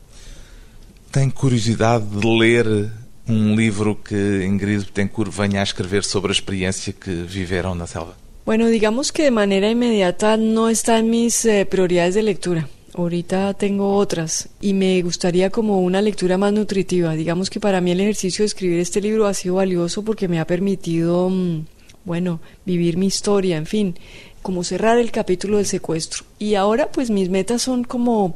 ¿Tem 1.11 1.31
curiosidade 1.31 2.05
de 2.05 2.27
ler 2.27 2.91
um 3.27 3.55
livro 3.55 3.97
que 4.03 4.45
Ingrid 4.45 4.85
Betancourt 4.85 5.31
venha 5.31 5.61
a 5.61 5.63
escrever 5.63 6.03
sobre 6.03 6.31
a 6.31 6.37
experiência 6.37 6.93
que 6.93 7.09
viveram 7.09 7.73
na 7.73 7.87
selva? 7.87 8.15
Bueno, 8.45 8.67
digamos 8.67 9.11
que 9.11 9.23
de 9.23 9.31
manera 9.31 9.69
inmediata 9.69 10.37
no 10.37 10.69
está 10.69 10.99
en 10.99 11.09
mis 11.09 11.45
eh, 11.45 11.65
prioridades 11.65 12.13
de 12.13 12.23
lectura. 12.23 12.69
Ahorita 12.93 13.53
tengo 13.53 13.95
otras 13.95 14.49
y 14.61 14.73
me 14.73 15.01
gustaría 15.01 15.49
como 15.49 15.81
una 15.81 16.01
lectura 16.01 16.37
más 16.37 16.53
nutritiva. 16.53 17.15
Digamos 17.15 17.49
que 17.49 17.59
para 17.59 17.81
mí 17.81 17.91
el 17.91 18.01
ejercicio 18.01 18.43
de 18.43 18.47
escribir 18.47 18.79
este 18.79 19.01
libro 19.01 19.25
ha 19.25 19.33
sido 19.33 19.55
valioso 19.55 20.03
porque 20.03 20.27
me 20.27 20.39
ha 20.39 20.45
permitido, 20.45 21.29
mm, 21.29 21.65
bueno, 22.09 22.39
vivir 22.65 22.97
mi 22.97 23.05
historia, 23.05 23.55
en 23.55 23.67
fin, 23.67 23.95
como 24.41 24.63
cerrar 24.63 24.97
el 24.97 25.11
capítulo 25.11 25.57
del 25.57 25.67
secuestro. 25.67 26.25
Y 26.39 26.55
ahora 26.55 26.91
pues 26.91 27.11
mis 27.11 27.29
metas 27.29 27.61
son 27.61 27.83
como 27.83 28.35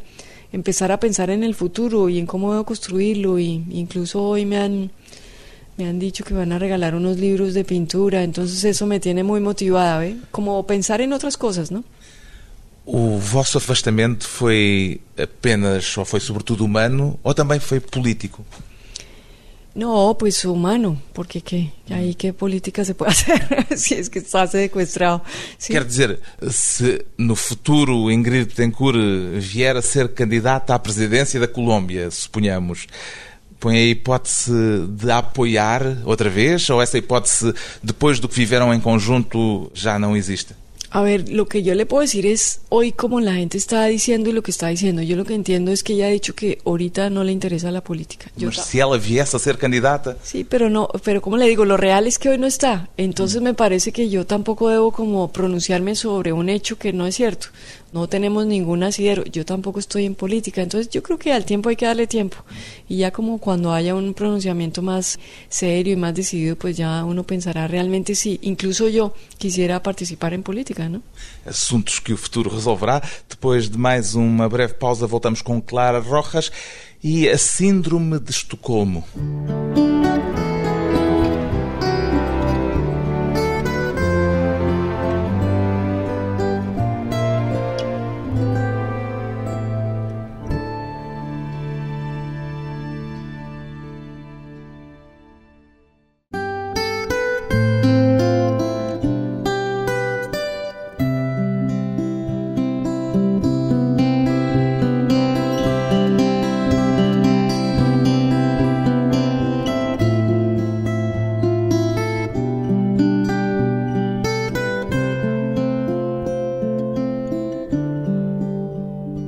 empezar 0.52 0.92
a 0.92 1.00
pensar 1.00 1.32
en 1.32 1.44
el 1.44 1.56
futuro 1.56 2.08
y 2.08 2.20
en 2.20 2.28
cómo 2.28 2.52
debo 2.52 2.66
construirlo. 2.66 3.40
Y 3.40 3.66
incluso 3.72 4.22
hoy 4.22 4.46
me 4.46 4.58
han, 4.58 4.92
me 5.76 5.88
han 5.88 5.98
dicho 5.98 6.24
que 6.24 6.36
van 6.36 6.52
a 6.52 6.60
regalar 6.60 6.94
unos 6.94 7.18
libros 7.18 7.56
de 7.56 7.66
pintura, 7.66 8.22
entonces 8.22 8.64
eso 8.64 8.86
me 8.86 9.00
tiene 9.00 9.24
muy 9.24 9.40
motivada, 9.40 10.06
¿eh? 10.06 10.18
como 10.30 10.68
pensar 10.68 11.02
en 11.02 11.12
otras 11.12 11.36
cosas, 11.36 11.72
¿no? 11.72 11.84
O 12.86 13.18
vosso 13.18 13.58
afastamento 13.58 14.28
foi 14.28 15.02
apenas 15.18 15.98
ou 15.98 16.06
foi 16.06 16.20
sobretudo 16.20 16.64
humano 16.64 17.18
ou 17.24 17.34
também 17.34 17.60
foi 17.60 17.80
político? 17.80 18.46
No, 19.76 20.16
pues 20.20 20.46
humano, 20.46 21.02
porque 21.14 21.42
¿qué? 21.42 21.72
¿Ahí 21.90 22.14
qué 22.14 22.32
política 22.32 22.86
se 22.86 22.94
puede 22.94 23.12
hacer 23.14 23.68
si 23.76 23.96
es 23.96 24.08
que 24.08 24.20
está 24.20 24.46
secuestrado? 24.46 25.24
Sí. 25.58 25.74
Quer 25.74 25.88
dizer, 25.88 26.22
se 26.52 27.06
no 27.18 27.36
futuro 27.36 28.12
Ingrid 28.12 28.50
Betancourt 28.50 28.98
vier 29.40 29.76
a 29.76 29.82
ser 29.82 30.14
candidata 30.14 30.76
à 30.76 30.80
presidência 30.80 31.40
da 31.40 31.48
Colômbia, 31.48 32.12
suponhamos, 32.12 32.88
põe 33.60 33.78
a 33.78 33.86
hipótese 33.86 34.52
de 34.90 35.12
apoiar 35.12 35.98
outra 36.06 36.30
vez 36.30 36.70
ou 36.70 36.80
essa 36.80 36.98
hipótese, 37.00 37.52
depois 37.82 38.20
do 38.20 38.30
que 38.30 38.36
viveram 38.36 38.72
em 38.74 38.80
conjunto, 38.80 39.72
já 39.74 39.98
não 39.98 40.16
existe? 40.16 40.54
A 40.96 41.02
ver, 41.02 41.28
lo 41.30 41.48
que 41.48 41.64
yo 41.64 41.74
le 41.74 41.88
puedo 41.88 42.02
decir 42.02 42.28
es, 42.28 42.62
hoy 42.70 42.92
como 42.92 43.20
la 43.20 43.34
gente 43.34 43.58
está 43.58 43.84
diciendo 43.88 44.30
y 44.30 44.34
lo 44.34 44.44
que 44.44 44.52
está 44.52 44.68
diciendo, 44.68 45.02
yo 45.02 45.16
lo 45.16 45.26
que 45.26 45.34
entiendo 45.34 45.72
es 45.72 45.82
que 45.82 45.94
ella 45.94 46.06
ha 46.06 46.10
dicho 46.10 46.36
que 46.36 46.60
ahorita 46.66 47.10
no 47.10 47.24
le 47.24 47.32
interesa 47.32 47.72
la 47.72 47.84
política. 47.84 48.30
Yo 48.38 48.52
si 48.52 48.78
ella 48.78 48.96
viese 48.98 49.36
a 49.36 49.40
ser 49.40 49.58
candidata... 49.58 50.18
Sí, 50.22 50.44
pero 50.44 50.70
no, 50.70 50.88
pero 51.04 51.20
como 51.20 51.38
le 51.38 51.48
digo, 51.48 51.66
lo 51.66 51.78
real 51.78 52.06
es 52.06 52.20
que 52.20 52.30
hoy 52.30 52.38
no 52.38 52.46
está. 52.46 52.90
Entonces 52.96 53.42
mm. 53.42 53.44
me 53.44 53.54
parece 53.56 53.92
que 53.92 54.08
yo 54.08 54.28
tampoco 54.28 54.70
debo 54.70 54.92
como 54.92 55.32
pronunciarme 55.32 55.96
sobre 55.96 56.32
un 56.32 56.48
hecho 56.48 56.78
que 56.78 56.94
no 56.94 57.08
es 57.08 57.16
cierto 57.16 57.48
no 57.94 58.10
tenemos 58.10 58.46
ningún 58.46 58.84
asidero, 58.84 59.24
yo 59.26 59.46
tampoco 59.46 59.80
estoy 59.80 60.06
en 60.06 60.16
política, 60.16 60.64
entonces 60.64 60.90
yo 60.90 61.04
creo 61.04 61.20
que 61.20 61.32
al 61.32 61.46
tiempo 61.46 61.70
hay 61.70 61.76
que 61.76 61.86
darle 61.86 62.08
tiempo 62.08 62.38
y 62.90 62.98
ya 62.98 63.12
como 63.12 63.38
cuando 63.38 63.72
haya 63.72 63.94
un 63.94 64.16
pronunciamiento 64.16 64.82
más 64.82 65.20
serio 65.48 65.94
y 65.94 65.96
más 65.96 66.16
decidido, 66.16 66.56
pues 66.56 66.76
ya 66.76 67.06
uno 67.06 67.24
pensará 67.24 67.68
realmente 67.68 68.16
si 68.16 68.40
incluso 68.42 68.90
yo 68.90 69.14
quisiera 69.38 69.82
participar 69.84 70.34
en 70.34 70.42
política, 70.42 70.83
¿no? 70.90 71.02
Asuntos 71.46 72.00
que 72.00 72.14
o 72.14 72.18
futuro 72.18 72.50
resolverá. 72.50 73.02
Depois 73.30 73.70
de 73.70 73.78
mais 73.78 74.16
uma 74.16 74.48
breve 74.50 74.74
pausa, 74.74 75.08
voltamos 75.08 75.42
com 75.42 75.62
Clara 75.62 76.00
Rojas 76.00 76.52
e 77.04 77.28
a 77.30 77.38
Síndrome 77.38 78.20
de 78.20 78.32
Estocolmo. 78.32 79.04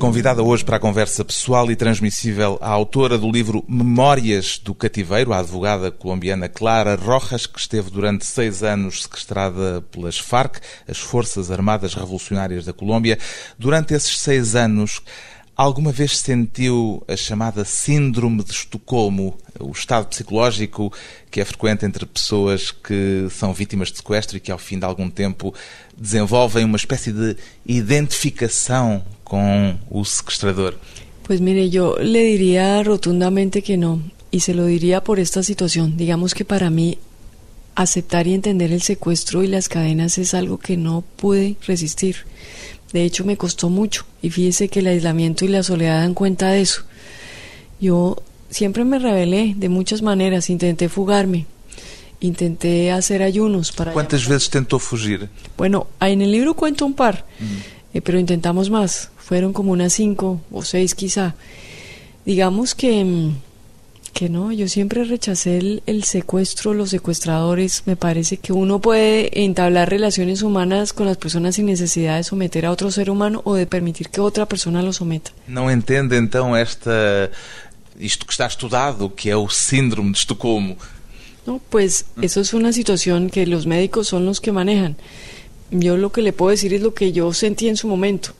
Convidada 0.05 0.43
hoje 0.43 0.63
para 0.63 0.77
a 0.77 0.79
conversa 0.79 1.25
pessoal 1.25 1.71
e 1.71 1.75
transmissível 1.75 2.59
a 2.61 2.69
autora 2.69 3.17
do 3.17 3.27
livro 3.27 3.65
Memórias 3.67 4.59
do 4.59 4.75
Cativeiro, 4.75 5.33
a 5.33 5.39
advogada 5.39 5.89
colombiana 5.89 6.47
Clara 6.47 6.95
Rojas, 6.95 7.47
que 7.47 7.59
esteve 7.59 7.89
durante 7.89 8.23
seis 8.23 8.61
anos 8.61 9.01
sequestrada 9.01 9.83
pelas 9.89 10.19
FARC, 10.19 10.59
as 10.87 10.99
Forças 10.99 11.49
Armadas 11.49 11.95
Revolucionárias 11.95 12.65
da 12.65 12.71
Colômbia. 12.71 13.17
Durante 13.57 13.95
esses 13.95 14.19
seis 14.19 14.55
anos, 14.55 15.01
Alguma 15.57 15.93
vez 15.93 16.17
sentiu 16.17 17.01
a 17.07 17.15
chamada 17.15 17.63
Síndrome 17.63 18.43
de 18.43 18.51
Estocolmo, 18.51 19.37
o 19.57 19.71
estado 19.71 20.05
psicológico 20.07 20.91
que 21.31 21.39
é 21.39 21.45
frequente 21.45 21.85
entre 21.85 22.05
pessoas 22.05 22.71
que 22.71 23.27
são 23.29 23.53
vítimas 23.53 23.89
de 23.89 23.95
sequestro 23.97 24.35
e 24.35 24.41
que, 24.41 24.51
ao 24.51 24.57
fim 24.57 24.77
de 24.77 24.83
algum 24.83 25.09
tempo, 25.09 25.53
desenvolvem 25.97 26.65
uma 26.65 26.77
espécie 26.77 27.11
de 27.11 27.35
identificação 27.65 29.03
con 29.23 29.79
el 29.91 30.05
secuestrador? 30.05 30.75
Pues 31.23 31.41
mire, 31.41 31.69
yo 31.69 31.95
le 31.99 32.23
diría 32.23 32.83
rotundamente 32.83 33.61
que 33.61 33.77
no, 33.77 34.01
y 34.31 34.41
se 34.41 34.53
lo 34.53 34.65
diría 34.65 35.03
por 35.03 35.19
esta 35.19 35.41
situación. 35.41 35.97
Digamos 35.97 36.33
que 36.33 36.45
para 36.45 36.69
mí 36.69 36.99
aceptar 37.73 38.27
y 38.27 38.33
entender 38.33 38.71
el 38.71 38.81
secuestro 38.81 39.43
y 39.43 39.47
las 39.47 39.67
cadenas 39.67 40.17
es 40.17 40.33
algo 40.33 40.59
que 40.59 40.77
no 40.77 41.03
pude 41.15 41.55
resistir. 41.65 42.17
De 42.93 43.03
hecho, 43.03 43.25
me 43.25 43.37
costó 43.37 43.69
mucho, 43.69 44.05
y 44.21 44.29
fíjese 44.29 44.69
que 44.69 44.79
el 44.79 44.87
aislamiento 44.87 45.43
y 45.43 45.49
la 45.49 45.63
soledad 45.63 45.99
dan 45.99 46.13
cuenta 46.13 46.51
de 46.51 46.61
eso. 46.61 46.83
Yo 47.81 48.21
siempre 48.49 48.85
me 48.85 48.99
rebelé 48.99 49.53
de 49.57 49.67
muchas 49.67 50.01
maneras, 50.01 50.49
intenté 50.49 50.87
fugarme, 50.87 51.45
intenté 52.25 52.91
hacer 52.91 53.21
ayunos 53.21 53.71
para... 53.71 53.93
¿Cuántas 53.93 54.27
veces 54.27 54.47
intentó 54.47 54.79
fugir? 54.79 55.29
Bueno, 55.57 55.87
en 56.01 56.21
el 56.21 56.31
libro 56.31 56.53
cuento 56.53 56.85
un 56.85 56.93
par, 56.93 57.25
mm. 57.39 57.97
eh, 57.97 58.01
pero 58.01 58.19
intentamos 58.19 58.69
más 58.69 59.09
fueron 59.25 59.53
como 59.53 59.71
unas 59.71 59.91
cinco 59.93 60.39
o 60.51 60.61
seis 60.63 60.93
quizá. 60.93 61.33
Digamos 62.25 62.75
que, 62.75 63.03
mm, 63.03 63.35
que 64.13 64.29
no, 64.29 64.51
yo 64.51 64.67
siempre 64.67 65.03
rechacé 65.03 65.57
el, 65.57 65.83
el, 65.87 66.03
secuestro, 66.03 66.75
los 66.75 66.91
secuestradores. 66.91 67.83
Me 67.87 67.95
parece 67.95 68.37
que 68.37 68.53
uno 68.53 68.79
puede 68.79 69.43
entablar 69.43 69.89
relaciones 69.89 70.43
humanas 70.43 70.93
con 70.93 71.07
las 71.07 71.17
personas 71.17 71.55
sin 71.55 71.65
necesidad 71.65 72.17
de 72.17 72.23
someter 72.23 72.67
a 72.67 72.71
otro 72.71 72.91
ser 72.91 73.09
humano 73.09 73.41
o 73.45 73.55
de 73.55 73.65
permitir 73.65 74.09
que 74.09 74.21
otra 74.21 74.45
persona 74.45 74.83
lo 74.83 74.93
someta. 74.93 75.31
¿No 75.47 75.71
entiende 75.71 76.17
então 76.17 76.55
esta 76.55 77.31
isto 77.99 78.25
que 78.27 78.31
está 78.31 78.45
estudado, 78.45 79.15
que 79.15 79.29
es 79.29 79.35
el 79.35 79.49
síndrome 79.49 80.11
de 80.11 80.19
Estocolmo? 80.19 80.77
No, 81.45 81.61
pues 81.69 82.05
eso 82.21 82.41
es 82.41 82.53
una 82.53 82.73
situación 82.73 83.29
que 83.29 83.45
los 83.45 83.67
médicos 83.67 84.07
son 84.07 84.25
los 84.25 84.41
que 84.41 84.51
manejan. 84.51 84.95
Yo 85.71 85.97
lo 85.97 86.11
que 86.11 86.21
le 86.21 86.33
puedo 86.33 86.51
decir 86.51 86.73
es 86.73 86.81
lo 86.81 86.93
que 86.93 87.11
yo 87.11 87.33
sentí 87.33 87.67
en 87.67 87.77
su 87.77 87.87
momento 87.87 88.31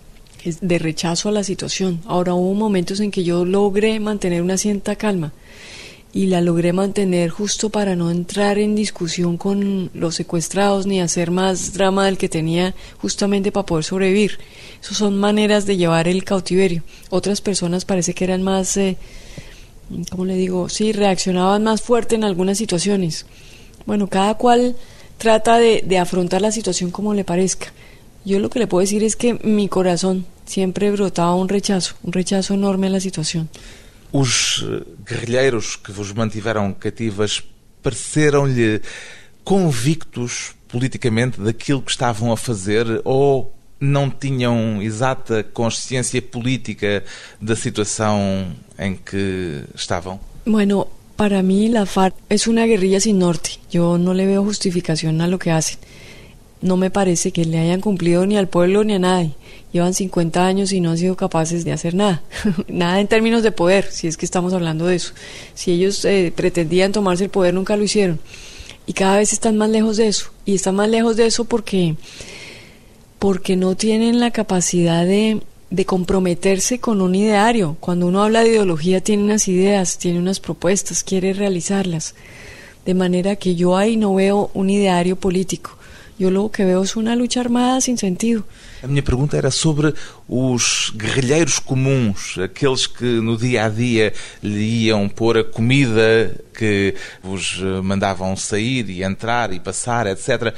de 0.62 0.80
rechazo 0.80 1.30
a 1.30 1.32
la 1.32 1.44
situación. 1.44 2.02
Ahora 2.06 2.34
hubo 2.34 2.54
momentos 2.54 3.00
en 3.00 3.12
que 3.12 3.24
yo 3.24 3.46
logré 3.46 4.00
mantener 4.00 4.42
una 4.42 4.58
cierta 4.58 4.96
calma 4.96 5.34
y 6.16 6.28
la 6.28 6.40
logré 6.40 6.72
mantener 6.72 7.30
justo 7.30 7.70
para 7.70 7.98
no 7.98 8.10
entrar 8.10 8.58
en 8.58 8.74
discusión 8.74 9.38
con 9.38 9.90
los 9.94 10.16
secuestrados 10.16 10.88
ni 10.88 11.02
hacer 11.02 11.30
más 11.30 11.74
drama 11.74 12.06
del 12.06 12.18
que 12.18 12.30
tenía 12.30 12.74
justamente 13.00 13.52
para 13.52 13.66
poder 13.66 13.84
sobrevivir. 13.84 14.40
Esas 14.82 14.98
son 14.98 15.18
maneras 15.18 15.66
de 15.66 15.76
llevar 15.76 16.08
el 16.08 16.24
cautiverio. 16.24 16.84
Otras 17.10 17.42
personas 17.42 17.84
parece 17.84 18.14
que 18.14 18.24
eran 18.24 18.44
más, 18.44 18.78
eh, 18.78 18.96
¿cómo 20.10 20.26
le 20.26 20.36
digo? 20.36 20.70
Sí, 20.70 20.92
reaccionaban 20.92 21.64
más 21.64 21.82
fuerte 21.82 22.16
en 22.16 22.24
algunas 22.24 22.58
situaciones. 22.58 23.26
Bueno, 23.86 24.08
cada 24.08 24.36
cual 24.36 24.76
trata 25.18 25.58
de, 25.58 25.98
afrontar 25.98 26.42
la 26.42 26.52
situación 26.52 26.92
como 26.92 27.14
le 27.14 27.24
parezca. 27.24 27.68
Yo 28.26 28.40
lo 28.40 28.50
que 28.50 28.60
le 28.60 28.68
puedo 28.68 28.82
decir 28.82 29.04
es 29.04 29.16
que 29.16 29.36
mi 29.36 29.70
corazón 29.70 30.26
siempre 30.46 30.92
brotaba 30.92 31.36
un 31.36 31.48
rechazo, 31.48 31.96
un 32.04 32.12
rechazo 32.12 32.54
enorme 32.54 32.88
a 32.88 32.92
la 32.92 33.00
situación. 33.00 33.50
Os 34.12 34.64
eh, 34.64 34.84
guerrilheiros 35.06 35.78
que 35.78 35.92
vos 35.92 36.16
mantiveram 36.16 36.74
cativas 36.74 37.44
pareceram-lhe 37.84 38.82
convictos 39.44 40.56
politicamente 40.68 41.42
daquilo 41.42 41.82
que 41.82 41.92
estavam 41.92 42.32
a 42.32 42.38
fazer 42.38 43.02
ou 43.04 43.54
não 43.86 44.10
tinham 44.10 44.82
exata 44.82 45.44
consciência 45.44 46.22
política 46.22 47.04
da 47.42 47.56
situação 47.56 48.52
em 48.78 48.96
que 48.96 49.64
estavam? 49.76 50.20
Bueno, 50.46 50.88
para 51.16 51.42
mí 51.42 51.70
la 51.70 51.86
FARC 51.86 52.16
es 52.30 52.48
una 52.48 52.66
guerrilla 52.66 53.00
sin 53.00 53.20
norte. 53.20 53.60
Yo 53.72 53.98
no 53.98 54.14
le 54.14 54.26
veo 54.26 54.44
justificación 54.44 55.22
a 55.22 55.28
lo 55.28 55.40
que 55.40 55.52
hacen. 55.52 55.78
no 56.66 56.78
me 56.78 56.90
parece 56.90 57.32
que 57.32 57.46
le 57.46 57.60
hayan 57.60 57.80
cumplido 57.80 58.26
ni 58.26 58.38
al 58.38 58.48
pueblo 58.48 58.84
ni 58.84 58.94
a 58.94 59.00
nadie. 59.00 59.32
Llevan 59.72 59.94
50 59.94 60.46
años 60.46 60.72
y 60.72 60.80
no 60.80 60.92
han 60.92 60.98
sido 60.98 61.16
capaces 61.16 61.64
de 61.64 61.72
hacer 61.72 61.94
nada. 61.94 62.24
nada 62.68 63.00
en 63.00 63.08
términos 63.08 63.44
de 63.44 63.52
poder, 63.52 63.92
si 63.92 64.08
es 64.08 64.18
que 64.18 64.26
estamos 64.26 64.54
hablando 64.54 64.88
de 64.88 64.96
eso. 64.96 65.14
Si 65.54 65.72
ellos 65.72 66.04
eh, 66.06 66.34
pretendían 66.36 66.92
tomarse 66.92 67.26
el 67.26 67.30
poder, 67.30 67.54
nunca 67.54 67.78
lo 67.78 67.84
hicieron. 67.84 68.20
Y 68.88 68.94
cada 68.94 69.18
vez 69.18 69.32
están 69.32 69.58
más 69.58 69.70
lejos 69.70 69.98
de 69.98 70.08
eso. 70.08 70.32
Y 70.46 70.56
están 70.56 70.76
más 70.76 70.90
lejos 70.90 71.16
de 71.18 71.28
eso 71.28 71.46
porque, 71.46 71.96
porque 73.26 73.56
no 73.56 73.76
tienen 73.76 74.20
la 74.20 74.30
capacidad 74.30 75.04
de, 75.04 75.42
comprometerse 75.88 76.78
con 76.78 77.02
un 77.02 77.16
ideario. 77.16 77.76
Cuando 77.80 78.06
uno 78.06 78.22
habla 78.24 78.44
de 78.44 78.50
ideología, 78.50 79.02
tiene 79.02 79.24
unas 79.24 79.48
ideas, 79.48 79.98
tiene 79.98 80.20
unas 80.20 80.40
propuestas, 80.40 81.04
quiere 81.04 81.34
realizarlas. 81.34 82.14
De 82.86 82.94
manera 82.94 83.36
que 83.36 83.56
yo 83.56 83.78
ahí 83.78 83.98
no 83.98 84.14
veo 84.14 84.52
un 84.54 84.70
ideario 84.70 85.16
político 85.16 85.76
Yo 86.20 86.30
lo 86.30 86.52
que 86.52 86.66
veo 86.66 86.84
es 86.84 86.96
una 86.96 87.16
lucha 87.16 87.40
armada 87.42 87.82
sin 87.82 87.98
sentido. 87.98 88.44
A 88.84 88.88
minha 88.88 89.02
pergunta 89.02 89.38
era 89.38 89.50
sobre 89.50 89.96
os 90.30 90.94
guerrilheiros 90.96 91.60
comuns, 91.60 92.38
aqueles 92.38 92.86
que 92.86 93.06
no 93.06 93.36
dia 93.36 93.66
a 93.66 93.70
dia 93.70 94.14
lhe 94.44 94.86
iam 94.86 95.10
pôr 95.10 95.40
a 95.40 95.44
comida, 95.44 96.32
que 96.54 96.94
vos 97.24 97.58
eh, 97.60 97.82
mandavam 97.82 98.38
sair 98.38 98.88
e 98.88 99.02
entrar 99.02 99.52
e 99.52 99.60
passar, 99.60 100.06
etc. 100.06 100.54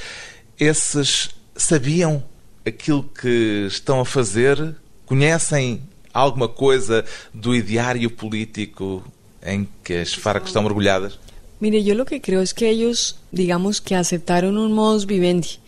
Esses 0.59 1.29
sabiam 1.55 2.21
aquilo 2.67 3.03
que 3.03 3.65
estão 3.67 4.01
a 4.01 4.05
fazer? 4.05 4.75
Conhecem 5.05 5.81
alguma 6.13 6.47
coisa 6.47 7.05
do 7.33 7.55
ideário 7.55 8.09
político 8.09 9.03
en 9.41 9.67
que 9.83 9.95
as 9.95 10.13
FARC 10.13 10.47
están 10.47 10.63
mergulhadas? 10.63 11.19
Mire, 11.59 11.83
yo 11.83 11.95
lo 11.95 12.05
que 12.05 12.21
creo 12.21 12.41
es 12.41 12.53
que 12.53 12.69
ellos, 12.69 13.17
digamos 13.31 13.81
que 13.81 13.95
aceptaron 13.95 14.57
un 14.57 14.73
modus 14.73 15.05
vivendi, 15.05 15.59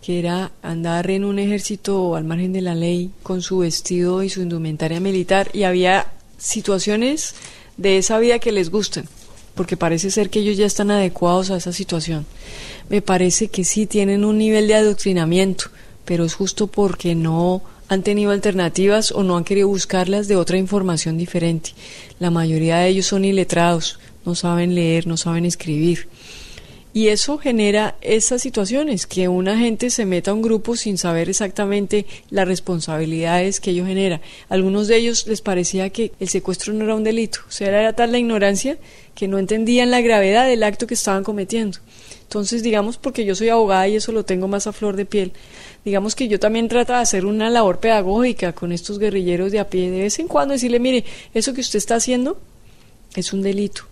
que 0.00 0.18
era 0.18 0.52
andar 0.62 1.10
en 1.10 1.24
un 1.24 1.38
ejército 1.38 2.16
al 2.16 2.24
margen 2.24 2.52
de 2.52 2.62
la 2.62 2.74
ley 2.74 3.10
con 3.22 3.42
su 3.42 3.58
vestido 3.58 4.22
y 4.22 4.30
su 4.30 4.40
indumentaria 4.40 5.00
militar 5.00 5.50
y 5.52 5.64
había 5.64 6.12
situaciones 6.38 7.34
de 7.76 7.98
esa 7.98 8.18
vida 8.18 8.38
que 8.38 8.52
les 8.52 8.70
gustan, 8.70 9.06
porque 9.54 9.76
parece 9.76 10.10
ser 10.10 10.30
que 10.30 10.40
ellos 10.40 10.56
ya 10.56 10.66
están 10.66 10.90
adecuados 10.90 11.50
a 11.50 11.56
esa 11.56 11.72
situación. 11.72 12.26
Me 12.88 13.02
parece 13.02 13.48
que 13.48 13.64
sí 13.64 13.86
tienen 13.86 14.24
un 14.24 14.38
nivel 14.38 14.68
de 14.68 14.74
adoctrinamiento, 14.74 15.66
pero 16.04 16.24
es 16.24 16.34
justo 16.34 16.66
porque 16.66 17.14
no 17.14 17.62
han 17.88 18.02
tenido 18.02 18.30
alternativas 18.30 19.12
o 19.12 19.22
no 19.22 19.36
han 19.36 19.44
querido 19.44 19.68
buscarlas 19.68 20.28
de 20.28 20.36
otra 20.36 20.56
información 20.56 21.18
diferente. 21.18 21.70
La 22.18 22.30
mayoría 22.30 22.78
de 22.78 22.88
ellos 22.88 23.06
son 23.06 23.24
iletrados, 23.24 23.98
no 24.24 24.34
saben 24.34 24.74
leer, 24.74 25.06
no 25.06 25.16
saben 25.16 25.44
escribir. 25.44 26.08
Y 26.96 27.08
eso 27.08 27.38
genera 27.38 27.96
esas 28.02 28.40
situaciones, 28.40 29.08
que 29.08 29.26
una 29.26 29.58
gente 29.58 29.90
se 29.90 30.06
meta 30.06 30.30
a 30.30 30.34
un 30.34 30.42
grupo 30.42 30.76
sin 30.76 30.96
saber 30.96 31.28
exactamente 31.28 32.06
las 32.30 32.46
responsabilidades 32.46 33.58
que 33.58 33.72
ello 33.72 33.84
genera. 33.84 34.20
Algunos 34.48 34.86
de 34.86 34.98
ellos 34.98 35.26
les 35.26 35.40
parecía 35.40 35.90
que 35.90 36.12
el 36.20 36.28
secuestro 36.28 36.72
no 36.72 36.84
era 36.84 36.94
un 36.94 37.02
delito, 37.02 37.40
o 37.48 37.50
sea, 37.50 37.66
era 37.66 37.94
tal 37.94 38.12
la 38.12 38.18
ignorancia 38.18 38.78
que 39.16 39.26
no 39.26 39.40
entendían 39.40 39.90
la 39.90 40.02
gravedad 40.02 40.46
del 40.46 40.62
acto 40.62 40.86
que 40.86 40.94
estaban 40.94 41.24
cometiendo. 41.24 41.78
Entonces, 42.34 42.64
digamos, 42.64 42.96
porque 42.96 43.24
yo 43.24 43.36
soy 43.36 43.50
abogada 43.50 43.86
y 43.86 43.94
eso 43.94 44.10
lo 44.10 44.24
tengo 44.24 44.48
más 44.48 44.66
a 44.66 44.72
flor 44.72 44.96
de 44.96 45.06
piel, 45.06 45.32
digamos 45.84 46.16
que 46.16 46.26
yo 46.26 46.40
también 46.40 46.66
trato 46.66 46.92
de 46.92 46.98
hacer 46.98 47.26
una 47.26 47.48
labor 47.48 47.78
pedagógica 47.78 48.52
con 48.52 48.72
estos 48.72 48.98
guerrilleros 48.98 49.52
de 49.52 49.60
a 49.60 49.70
pie, 49.70 49.88
de 49.88 50.00
vez 50.00 50.18
en 50.18 50.26
cuando 50.26 50.50
decirle, 50.50 50.80
mire, 50.80 51.04
eso 51.32 51.54
que 51.54 51.60
usted 51.60 51.76
está 51.76 51.94
haciendo 51.94 52.36
es 53.14 53.32
un 53.32 53.40
delito 53.40 53.82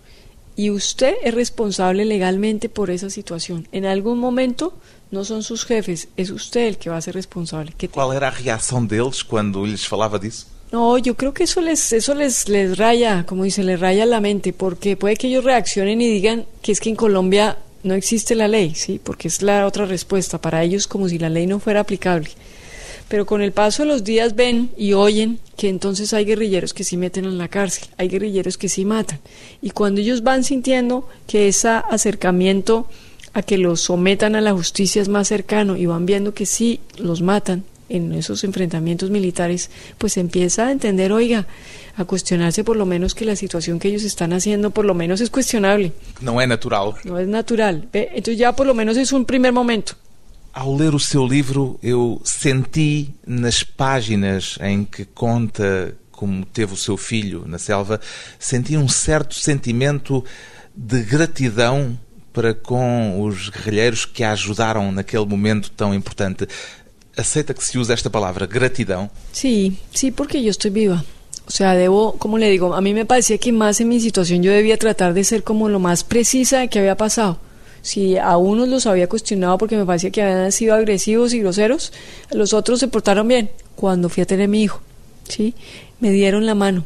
y 0.57 0.71
usted 0.71 1.13
es 1.23 1.33
responsable 1.33 2.03
legalmente 2.03 2.67
por 2.67 2.89
esa 2.89 3.09
situación. 3.09 3.65
En 3.71 3.85
algún 3.85 4.19
momento 4.19 4.73
no 5.09 5.23
son 5.23 5.41
sus 5.41 5.63
jefes, 5.63 6.09
es 6.17 6.29
usted 6.29 6.67
el 6.67 6.77
que 6.77 6.89
va 6.89 6.97
a 6.97 7.01
ser 7.01 7.13
responsable. 7.13 7.73
¿Cuál 7.91 8.17
era 8.17 8.29
la 8.29 8.37
reacción 8.37 8.89
de 8.89 8.97
ellos 8.97 9.23
cuando 9.23 9.65
les 9.65 9.87
falaba 9.87 10.19
eso? 10.21 10.47
No, 10.73 10.97
yo 10.97 11.15
creo 11.15 11.33
que 11.33 11.45
eso 11.45 11.61
les, 11.61 11.93
eso 11.93 12.13
les, 12.13 12.49
les 12.49 12.77
raya, 12.77 13.25
como 13.25 13.45
dice, 13.45 13.63
les 13.63 13.79
raya 13.79 14.05
la 14.05 14.19
mente, 14.19 14.51
porque 14.51 14.97
puede 14.97 15.15
que 15.15 15.27
ellos 15.27 15.45
reaccionen 15.45 16.01
y 16.01 16.09
digan 16.09 16.45
que 16.61 16.73
es 16.73 16.81
que 16.81 16.89
en 16.89 16.97
Colombia 16.97 17.57
no 17.83 17.93
existe 17.93 18.35
la 18.35 18.47
ley, 18.47 18.73
sí, 18.75 18.99
porque 19.03 19.27
es 19.27 19.41
la 19.41 19.65
otra 19.65 19.85
respuesta 19.85 20.39
para 20.39 20.63
ellos 20.63 20.87
como 20.87 21.09
si 21.09 21.19
la 21.19 21.29
ley 21.29 21.47
no 21.47 21.59
fuera 21.59 21.81
aplicable. 21.81 22.29
Pero 23.09 23.25
con 23.25 23.41
el 23.41 23.51
paso 23.51 23.83
de 23.83 23.89
los 23.89 24.03
días 24.03 24.35
ven 24.35 24.71
y 24.77 24.93
oyen 24.93 25.39
que 25.57 25.69
entonces 25.69 26.13
hay 26.13 26.25
guerrilleros 26.25 26.73
que 26.73 26.83
sí 26.83 26.97
meten 26.97 27.25
en 27.25 27.37
la 27.37 27.49
cárcel, 27.49 27.89
hay 27.97 28.07
guerrilleros 28.07 28.57
que 28.57 28.69
sí 28.69 28.85
matan. 28.85 29.19
Y 29.61 29.71
cuando 29.71 30.01
ellos 30.01 30.23
van 30.23 30.43
sintiendo 30.43 31.07
que 31.27 31.47
ese 31.47 31.67
acercamiento 31.67 32.87
a 33.33 33.41
que 33.41 33.57
los 33.57 33.81
sometan 33.81 34.35
a 34.35 34.41
la 34.41 34.53
justicia 34.53 35.01
es 35.01 35.09
más 35.09 35.27
cercano 35.27 35.75
y 35.75 35.85
van 35.85 36.05
viendo 36.05 36.33
que 36.33 36.45
sí 36.45 36.79
los 36.97 37.21
matan 37.21 37.65
en 37.93 38.13
esos 38.13 38.43
enfrentamientos 38.43 39.09
militares, 39.09 39.69
pues 39.97 40.17
empieza 40.17 40.67
a 40.67 40.71
entender, 40.71 41.11
oiga, 41.11 41.47
a 41.95 42.05
cuestionarse 42.05 42.63
por 42.63 42.75
lo 42.75 42.85
menos 42.85 43.13
que 43.13 43.23
la 43.23 43.35
situación 43.35 43.79
que 43.79 43.87
ellos 43.87 44.03
están 44.03 44.33
haciendo 44.33 44.71
por 44.71 44.85
lo 44.85 44.93
menos 44.93 45.21
es 45.21 45.29
cuestionable. 45.29 45.93
No 46.21 46.41
es 46.41 46.47
natural. 46.47 46.95
No 47.03 47.19
es 47.19 47.27
natural. 47.27 47.87
Entonces 47.93 48.37
ya 48.37 48.53
por 48.53 48.67
lo 48.67 48.73
menos 48.73 48.97
es 48.97 49.13
un 49.13 49.25
primer 49.25 49.53
momento. 49.53 49.93
Ao 50.55 50.77
ler 50.77 50.93
o 50.93 50.99
seu 50.99 51.25
livro, 51.25 51.79
eu 51.81 52.21
senti 52.23 53.15
nas 53.25 53.63
páginas 53.63 54.59
em 54.61 54.85
que 54.85 55.03
conta 55.03 55.95
como 56.11 56.45
teve 56.45 56.73
o 56.73 56.77
seu 56.77 56.95
filho 56.95 57.43
na 57.47 57.57
selva, 57.57 57.99
senti 58.37 58.77
um 58.77 58.87
certo 58.87 59.33
sentimento 59.33 60.23
de 60.75 61.01
gratidão 61.01 61.97
para 62.31 62.53
com 62.53 63.21
os 63.21 63.49
guerrilheiros 63.49 64.05
que 64.05 64.23
a 64.23 64.31
ajudaram 64.31 64.91
naquele 64.91 65.25
momento 65.25 65.69
tão 65.71 65.93
importante. 65.93 66.47
Aceita 67.15 67.53
que 67.53 67.61
se 67.61 67.77
use 67.77 67.93
esta 67.93 68.09
palavra, 68.09 68.47
gratidão? 68.47 69.09
Sí, 69.31 69.77
sí, 69.93 70.11
porque 70.11 70.41
yo 70.41 70.49
estoy 70.49 70.71
viva. 70.71 71.03
O 71.45 71.51
sea, 71.51 71.75
debo, 71.75 72.13
como 72.13 72.37
le 72.37 72.49
digo, 72.49 72.73
a 72.73 72.81
mí 72.81 72.93
me 72.93 73.05
parecía 73.05 73.37
que 73.37 73.51
más 73.51 73.81
en 73.81 73.89
mi 73.89 73.99
situación 73.99 74.41
yo 74.41 74.51
debía 74.51 74.77
tratar 74.77 75.13
de 75.13 75.23
ser 75.23 75.43
como 75.43 75.69
lo 75.69 75.79
más 75.79 76.03
precisa 76.03 76.59
de 76.59 76.69
qué 76.69 76.79
había 76.79 76.97
pasado. 76.97 77.37
Si 77.81 78.17
a 78.17 78.37
unos 78.37 78.69
los 78.69 78.87
había 78.87 79.09
cuestionado 79.09 79.57
porque 79.57 79.75
me 79.75 79.85
parecía 79.85 80.09
que 80.09 80.21
habían 80.21 80.51
sido 80.53 80.73
agresivos 80.73 81.33
y 81.33 81.39
groseros, 81.39 81.91
los 82.31 82.53
otros 82.53 82.79
se 82.79 82.87
portaron 82.87 83.27
bien. 83.27 83.51
Cuando 83.75 84.07
fui 84.07 84.23
a 84.23 84.25
tener 84.25 84.47
mi 84.47 84.63
hijo, 84.63 84.81
¿sí? 85.27 85.53
Me 85.99 86.11
dieron 86.11 86.45
la 86.45 86.55
mano. 86.55 86.85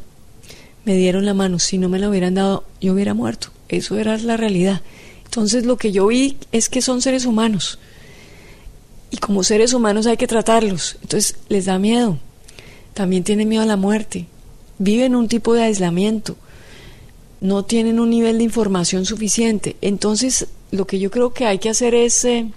Me 0.86 0.96
dieron 0.96 1.26
la 1.26 1.36
mano. 1.36 1.60
Si 1.60 1.78
no 1.78 1.88
me 1.88 2.00
la 2.00 2.10
hubieran 2.10 2.34
dado, 2.34 2.64
yo 2.82 2.94
hubiera 2.94 3.14
muerto. 3.14 3.50
Eso 3.70 3.98
era 3.98 4.18
la 4.18 4.38
realidad. 4.38 4.82
Entonces 5.26 5.66
lo 5.66 5.78
que 5.78 5.92
yo 5.92 6.08
vi 6.08 6.38
es 6.52 6.68
que 6.68 6.82
son 6.82 7.02
seres 7.02 7.26
humanos. 7.26 7.78
Y 9.10 9.18
como 9.18 9.44
seres 9.44 9.74
humanos 9.74 10.06
hay 10.06 10.18
que 10.18 10.28
tratarlos. 10.28 10.98
Entonces 11.02 11.36
les 11.50 11.66
da 11.66 11.80
miedo. 11.80 12.18
También 12.94 13.24
tienen 13.24 13.48
miedo 13.48 13.64
a 13.64 13.68
la 13.68 13.78
muerte 13.78 14.28
viven 14.80 15.16
un 15.16 15.28
tipo 15.28 15.54
de 15.54 15.64
aislamiento, 15.64 16.36
no 17.42 17.66
tienen 17.66 18.00
un 18.00 18.10
nivel 18.10 18.40
de 18.40 18.44
información 18.44 19.06
suficiente. 19.06 19.76
Entonces, 19.82 20.48
lo 20.72 20.88
que 20.88 21.00
yo 21.00 21.12
creo 21.12 21.34
que 21.34 21.46
hay 21.46 21.60
que 21.60 21.70
hacer 21.70 21.94
es, 21.94 22.24
eh, 22.26 22.50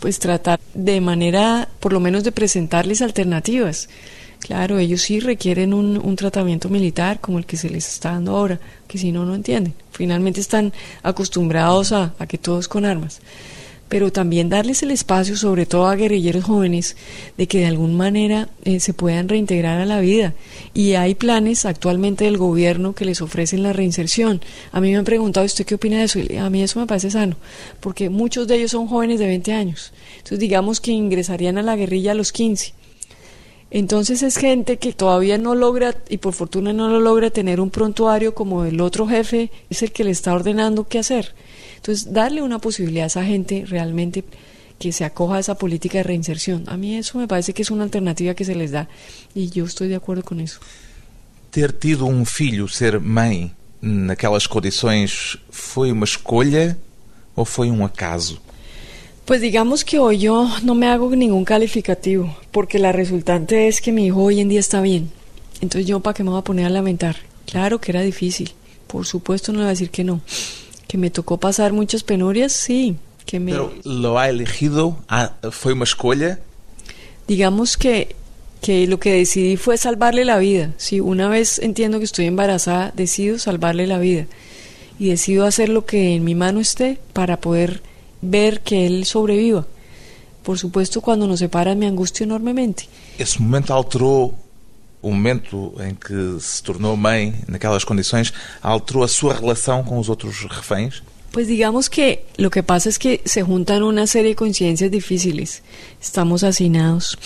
pues, 0.00 0.18
tratar 0.18 0.60
de 0.74 1.00
manera, 1.00 1.68
por 1.80 1.92
lo 1.92 2.00
menos, 2.00 2.24
de 2.24 2.32
presentarles 2.32 3.02
alternativas. 3.02 3.88
Claro, 4.38 4.78
ellos 4.78 5.02
sí 5.02 5.20
requieren 5.20 5.74
un, 5.74 5.98
un, 5.98 6.16
tratamiento 6.16 6.70
militar 6.70 7.20
como 7.20 7.38
el 7.38 7.44
que 7.44 7.58
se 7.58 7.68
les 7.68 7.86
está 7.86 8.12
dando 8.12 8.36
ahora, 8.36 8.58
que 8.88 8.96
si 8.96 9.12
no, 9.12 9.26
no 9.26 9.34
entienden. 9.34 9.74
Finalmente 9.92 10.40
están 10.40 10.72
acostumbrados 11.02 11.92
a, 11.92 12.14
a 12.18 12.26
que 12.26 12.38
todos 12.38 12.66
con 12.66 12.86
armas 12.86 13.20
pero 13.90 14.12
también 14.12 14.48
darles 14.48 14.84
el 14.84 14.92
espacio, 14.92 15.36
sobre 15.36 15.66
todo 15.66 15.88
a 15.88 15.96
guerrilleros 15.96 16.44
jóvenes, 16.44 16.96
de 17.36 17.48
que 17.48 17.58
de 17.58 17.66
alguna 17.66 17.92
manera 17.92 18.48
eh, 18.64 18.78
se 18.78 18.94
puedan 18.94 19.28
reintegrar 19.28 19.80
a 19.80 19.84
la 19.84 19.98
vida. 19.98 20.32
Y 20.72 20.94
hay 20.94 21.16
planes 21.16 21.66
actualmente 21.66 22.24
del 22.24 22.38
gobierno 22.38 22.94
que 22.94 23.04
les 23.04 23.20
ofrecen 23.20 23.64
la 23.64 23.72
reinserción. 23.72 24.40
A 24.70 24.80
mí 24.80 24.92
me 24.92 24.96
han 24.96 25.04
preguntado, 25.04 25.44
¿usted 25.44 25.66
qué 25.66 25.74
opina 25.74 25.98
de 25.98 26.04
eso? 26.04 26.20
a 26.38 26.50
mí 26.50 26.62
eso 26.62 26.78
me 26.78 26.86
parece 26.86 27.10
sano, 27.10 27.36
porque 27.80 28.10
muchos 28.10 28.46
de 28.46 28.58
ellos 28.58 28.70
son 28.70 28.86
jóvenes 28.86 29.18
de 29.18 29.26
20 29.26 29.52
años. 29.52 29.92
Entonces 30.18 30.38
digamos 30.38 30.80
que 30.80 30.92
ingresarían 30.92 31.58
a 31.58 31.62
la 31.62 31.74
guerrilla 31.74 32.12
a 32.12 32.14
los 32.14 32.30
15. 32.30 32.74
Entonces 33.72 34.22
es 34.22 34.36
gente 34.36 34.78
que 34.78 34.92
todavía 34.92 35.36
no 35.36 35.56
logra, 35.56 35.96
y 36.08 36.18
por 36.18 36.32
fortuna 36.32 36.72
no 36.72 36.88
lo 36.88 37.00
logra, 37.00 37.30
tener 37.30 37.60
un 37.60 37.70
prontuario 37.70 38.36
como 38.36 38.64
el 38.64 38.80
otro 38.80 39.08
jefe 39.08 39.50
es 39.68 39.82
el 39.82 39.90
que 39.90 40.04
le 40.04 40.12
está 40.12 40.32
ordenando 40.32 40.86
qué 40.86 41.00
hacer. 41.00 41.34
Entonces, 41.80 42.12
darle 42.12 42.42
una 42.42 42.58
posibilidad 42.58 43.04
a 43.04 43.06
esa 43.06 43.24
gente 43.24 43.64
realmente 43.66 44.22
que 44.78 44.92
se 44.92 45.04
acoja 45.04 45.36
a 45.36 45.40
esa 45.40 45.56
política 45.56 45.98
de 45.98 46.04
reinserción. 46.04 46.64
A 46.66 46.76
mí 46.76 46.96
eso 46.96 47.18
me 47.18 47.26
parece 47.26 47.52
que 47.52 47.62
es 47.62 47.70
una 47.70 47.84
alternativa 47.84 48.34
que 48.34 48.44
se 48.44 48.54
les 48.54 48.70
da 48.70 48.88
y 49.34 49.50
yo 49.50 49.64
estoy 49.64 49.88
de 49.88 49.96
acuerdo 49.96 50.22
con 50.22 50.40
eso. 50.40 50.60
Ter 51.50 51.72
tido 51.72 52.06
um 52.06 52.24
filho, 52.24 52.68
ser 52.68 53.00
mãe, 53.00 53.52
naquelas 53.82 54.46
condições, 54.46 55.38
foi 55.50 55.90
uma 55.92 56.04
escolha 56.04 56.78
ou 57.34 57.44
foi 57.44 57.70
um 57.70 57.84
acaso? 57.84 58.40
Pues 59.24 59.40
digamos 59.40 59.84
que 59.84 59.98
hoy 59.98 60.18
yo 60.18 60.48
no 60.62 60.74
me 60.74 60.86
hago 60.86 61.14
ningún 61.14 61.44
calificativo, 61.44 62.36
porque 62.50 62.78
la 62.78 62.92
resultante 62.92 63.68
es 63.68 63.80
que 63.80 63.92
mi 63.92 64.06
hijo 64.06 64.22
hoy 64.22 64.40
en 64.40 64.48
día 64.48 64.60
está 64.60 64.80
bien. 64.80 65.10
Entonces 65.60 65.86
yo 65.86 66.00
para 66.00 66.14
qué 66.14 66.24
me 66.24 66.30
voy 66.30 66.40
a 66.40 66.44
poner 66.44 66.66
a 66.66 66.70
lamentar. 66.70 67.16
Claro 67.46 67.80
que 67.80 67.92
era 67.92 68.00
difícil, 68.00 68.52
por 68.86 69.06
supuesto 69.06 69.52
no 69.52 69.58
le 69.58 69.64
voy 69.64 69.68
a 69.68 69.70
decir 69.70 69.90
que 69.90 70.04
no. 70.04 70.20
Que 70.90 70.98
me 70.98 71.10
tocó 71.10 71.36
pasar 71.36 71.72
muchas 71.72 72.02
penurias, 72.02 72.50
sí. 72.50 72.96
Que 73.24 73.38
me... 73.38 73.52
Pero 73.52 73.72
lo 73.84 74.18
ha 74.18 74.28
elegido, 74.28 74.98
ah, 75.08 75.34
fue 75.52 75.72
una 75.72 75.84
escolha. 75.84 76.40
Digamos 77.28 77.76
que, 77.76 78.16
que 78.60 78.88
lo 78.88 78.98
que 78.98 79.12
decidí 79.12 79.56
fue 79.56 79.78
salvarle 79.78 80.24
la 80.24 80.38
vida. 80.38 80.72
Si 80.78 80.98
una 80.98 81.28
vez 81.28 81.60
entiendo 81.60 82.00
que 82.00 82.06
estoy 82.06 82.26
embarazada, 82.26 82.92
decido 82.96 83.38
salvarle 83.38 83.86
la 83.86 84.00
vida. 84.00 84.26
Y 84.98 85.10
decido 85.10 85.46
hacer 85.46 85.68
lo 85.68 85.86
que 85.86 86.16
en 86.16 86.24
mi 86.24 86.34
mano 86.34 86.58
esté 86.58 86.98
para 87.12 87.40
poder 87.40 87.82
ver 88.20 88.60
que 88.60 88.88
él 88.88 89.04
sobreviva. 89.04 89.68
Por 90.42 90.58
supuesto, 90.58 91.02
cuando 91.02 91.28
nos 91.28 91.38
separan 91.38 91.78
me 91.78 91.86
angustio 91.86 92.24
enormemente. 92.24 92.88
Ese 93.16 93.38
momento 93.38 93.76
alteró 93.76 94.34
o 95.02 95.10
momento 95.10 95.74
em 95.80 95.94
que 95.94 96.40
se 96.40 96.62
tornou 96.62 96.96
mãe 96.96 97.34
naquelas 97.48 97.84
condições 97.84 98.32
alterou 98.62 99.02
a 99.02 99.08
sua 99.08 99.34
relação 99.34 99.82
com 99.82 99.98
os 99.98 100.08
outros 100.08 100.44
reféns? 100.44 101.02
Pues 101.32 101.46
digamos 101.46 101.88
que 101.88 102.24
lo 102.38 102.50
que 102.50 102.62
pasa 102.62 102.88
es 102.88 102.98
que 102.98 103.20
se 103.24 103.42
juntan 103.42 103.84
una 103.84 104.06
serie 104.06 104.30
de 104.30 104.36
coincidencias 104.36 104.90
difíciles. 104.90 105.62
Estamos 106.00 106.42
hacinados. 106.42 107.16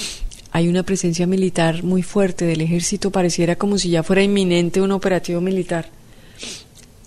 Hay 0.53 0.69
una 0.69 0.83
presencia 0.83 1.27
militar 1.27 1.83
muy 1.83 2.03
fuerte 2.03 2.45
del 2.45 2.61
ejército, 2.61 3.11
pareciera 3.11 3.57
como 3.57 3.79
si 3.79 3.89
ya 3.89 4.03
fuera 4.03 4.23
inminente 4.23 4.83
un 4.83 4.93
operativo 4.93 5.41
militar. 5.41 5.89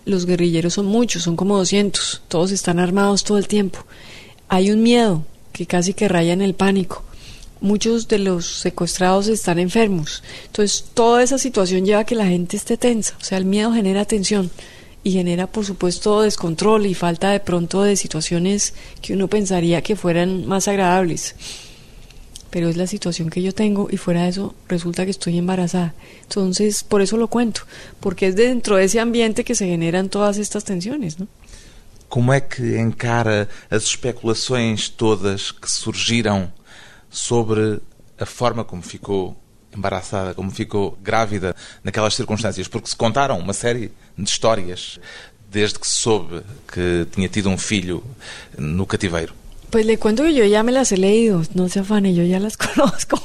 Los 0.06 0.26
guerrilleros 0.26 0.74
son 0.74 0.88
muchos, 0.88 1.24
son 1.24 1.36
como 1.36 1.58
200, 1.58 2.24
todos 2.28 2.52
están 2.52 2.80
armados 2.80 3.24
todo 3.24 3.38
el 3.38 3.48
tiempo. 3.48 3.86
Hay 4.50 4.72
un 4.72 4.82
miedo 4.82 5.24
que 5.54 5.66
casi 5.66 5.94
que 5.94 6.08
raya 6.08 6.34
en 6.34 6.42
el 6.42 6.56
pánico. 6.56 7.04
Muchos 7.60 8.08
de 8.08 8.20
los 8.20 8.46
secuestrados 8.46 9.28
están 9.28 9.60
enfermos. 9.60 10.24
Entonces, 10.46 10.86
toda 10.94 11.24
esa 11.24 11.38
situación 11.38 11.86
lleva 11.86 12.02
a 12.02 12.06
que 12.06 12.16
la 12.16 12.28
gente 12.28 12.58
esté 12.58 12.78
tensa. 12.78 13.16
O 13.20 13.24
sea, 13.24 13.38
el 13.38 13.46
miedo 13.46 13.74
genera 13.74 14.06
tensión 14.06 14.52
y 15.04 15.12
genera 15.12 15.48
por 15.48 15.64
supuesto 15.66 16.22
descontrol 16.22 16.86
y 16.86 16.94
falta 16.94 17.32
de 17.32 17.40
pronto 17.40 17.82
de 17.82 17.96
situaciones 17.96 18.74
que 19.02 19.14
uno 19.14 19.28
pensaría 19.28 19.82
que 19.82 19.96
fueran 19.96 20.46
más 20.46 20.68
agradables. 20.68 21.36
Pero 22.50 22.70
es 22.70 22.78
la 22.78 22.88
situación 22.88 23.30
que 23.30 23.42
yo 23.42 23.54
tengo 23.54 23.88
y 23.90 23.98
fuera 23.98 24.24
de 24.24 24.30
eso 24.30 24.54
resulta 24.68 25.06
que 25.06 25.12
estoy 25.12 25.38
embarazada. 25.38 25.96
Entonces, 26.24 26.84
por 26.84 27.02
eso 27.02 27.18
lo 27.18 27.28
cuento, 27.28 27.62
porque 28.00 28.28
es 28.28 28.36
dentro 28.36 28.76
de 28.76 28.86
ese 28.86 29.00
ambiente 29.00 29.44
que 29.44 29.56
se 29.56 29.68
generan 29.68 30.10
todas 30.10 30.38
estas 30.38 30.64
tensiones, 30.64 31.20
¿no? 31.20 31.28
Como 32.10 32.32
é 32.32 32.40
que 32.40 32.80
encara 32.80 33.50
as 33.70 33.84
especulações 33.84 34.88
todas 34.90 35.52
que 35.52 35.70
surgiram 35.70 36.52
sobre 37.10 37.80
a 38.20 38.26
forma 38.26 38.64
como 38.64 38.82
ficou 38.82 39.36
embaraçada, 39.76 40.34
como 40.34 40.50
ficou 40.52 40.98
grávida 41.02 41.56
naquelas 41.84 42.16
circunstâncias, 42.16 42.68
porque 42.68 42.90
se 42.90 42.96
contaram 42.96 43.38
uma 43.38 43.54
série 43.54 43.92
de 44.18 44.30
histórias 44.30 45.00
desde 45.50 45.80
que 45.80 45.88
se 45.88 45.96
soube 45.96 46.42
que 46.72 47.08
tinha 47.12 47.30
tido 47.30 47.50
um 47.50 47.58
filho 47.58 48.04
no 48.58 48.86
cativeiro. 48.86 49.34
Pues 49.70 49.86
le 49.86 49.98
cuento 49.98 50.24
que 50.24 50.34
yo 50.34 50.46
ya 50.46 50.64
me 50.64 50.72
las 50.72 50.92
he 50.92 50.98
leído, 50.98 51.44
no 51.54 51.68
se 51.68 51.80
afane, 51.80 52.14
yo 52.14 52.24
ya 52.24 52.40
las 52.40 52.58
conozco. 52.66 53.20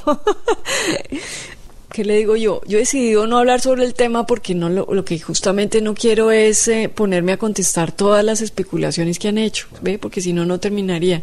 ¿Qué 1.93 2.05
le 2.07 2.17
digo 2.17 2.37
yo? 2.37 2.63
Yo 2.67 2.79
he 2.79 2.81
decidido 2.81 3.27
no 3.27 3.37
hablar 3.37 3.61
sobre 3.61 3.85
el 3.85 3.93
tema 3.93 4.25
porque 4.25 4.55
no 4.55 4.71
lo, 4.71 4.87
lo 4.91 5.05
que 5.05 5.19
justamente 5.19 5.83
no 5.83 5.93
quiero 5.95 6.31
es 6.31 6.67
eh, 6.69 6.89
ponerme 6.89 7.33
a 7.33 7.37
contestar 7.37 7.93
todas 7.93 8.25
las 8.25 8.41
especulaciones 8.41 9.19
que 9.19 9.29
han 9.29 9.37
hecho, 9.37 9.67
¿ve? 9.83 9.99
Porque 9.99 10.23
si 10.23 10.33
no, 10.33 10.47
no 10.47 10.59
terminaría. 10.59 11.23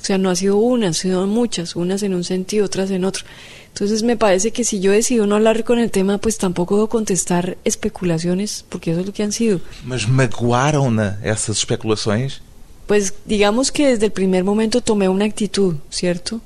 O 0.00 0.04
sea, 0.04 0.18
no 0.18 0.28
ha 0.30 0.34
sido 0.34 0.56
una, 0.56 0.88
han 0.88 0.94
sido 0.94 1.24
muchas, 1.28 1.76
unas 1.76 2.02
en 2.02 2.14
un 2.14 2.24
sentido, 2.24 2.66
otras 2.66 2.90
en 2.90 3.04
otro. 3.04 3.24
Entonces 3.68 4.02
me 4.02 4.16
parece 4.16 4.50
que 4.50 4.64
si 4.64 4.80
yo 4.80 4.90
decido 4.90 5.24
no 5.28 5.36
hablar 5.36 5.62
con 5.62 5.78
el 5.78 5.92
tema, 5.92 6.18
pues 6.18 6.36
tampoco 6.36 6.74
debo 6.74 6.88
contestar 6.88 7.56
especulaciones, 7.64 8.64
porque 8.68 8.90
eso 8.90 9.00
es 9.00 9.06
lo 9.06 9.12
que 9.12 9.22
han 9.22 9.30
sido. 9.30 9.60
Mas 9.84 10.08
magoaram-na 10.08 11.20
essas 11.22 11.58
especulações? 11.58 12.40
Pues 12.88 13.14
digamos 13.24 13.70
que 13.70 13.86
desde 13.86 14.06
el 14.06 14.12
primer 14.12 14.42
momento 14.42 14.80
tomé 14.80 15.08
una 15.08 15.26
actitud, 15.26 15.76
¿cierto? 15.90 16.40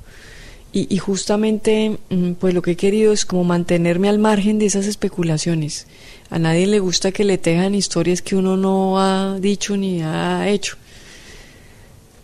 Y, 0.75 0.93
y, 0.93 0.97
justamente, 0.97 1.97
pues 2.39 2.53
lo 2.55 2.63
que 2.63 2.71
he 2.71 2.75
querido 2.75 3.13
es 3.13 3.25
como 3.25 3.43
mantenerme 3.43 4.09
al 4.09 4.17
margen 4.17 4.57
de 4.57 4.65
esas 4.65 4.87
especulaciones. 4.87 5.85
A 6.31 6.39
nadie 6.39 6.65
le 6.65 6.79
gusta 6.79 7.11
que 7.11 7.23
le 7.23 7.37
tejan 7.37 7.75
historias 7.75 8.23
que 8.23 8.35
uno 8.35 8.57
no 8.57 8.99
ha 8.99 9.37
dicho 9.39 9.77
ni 9.77 10.01
ha 10.01 10.49
hecho. 10.49 10.77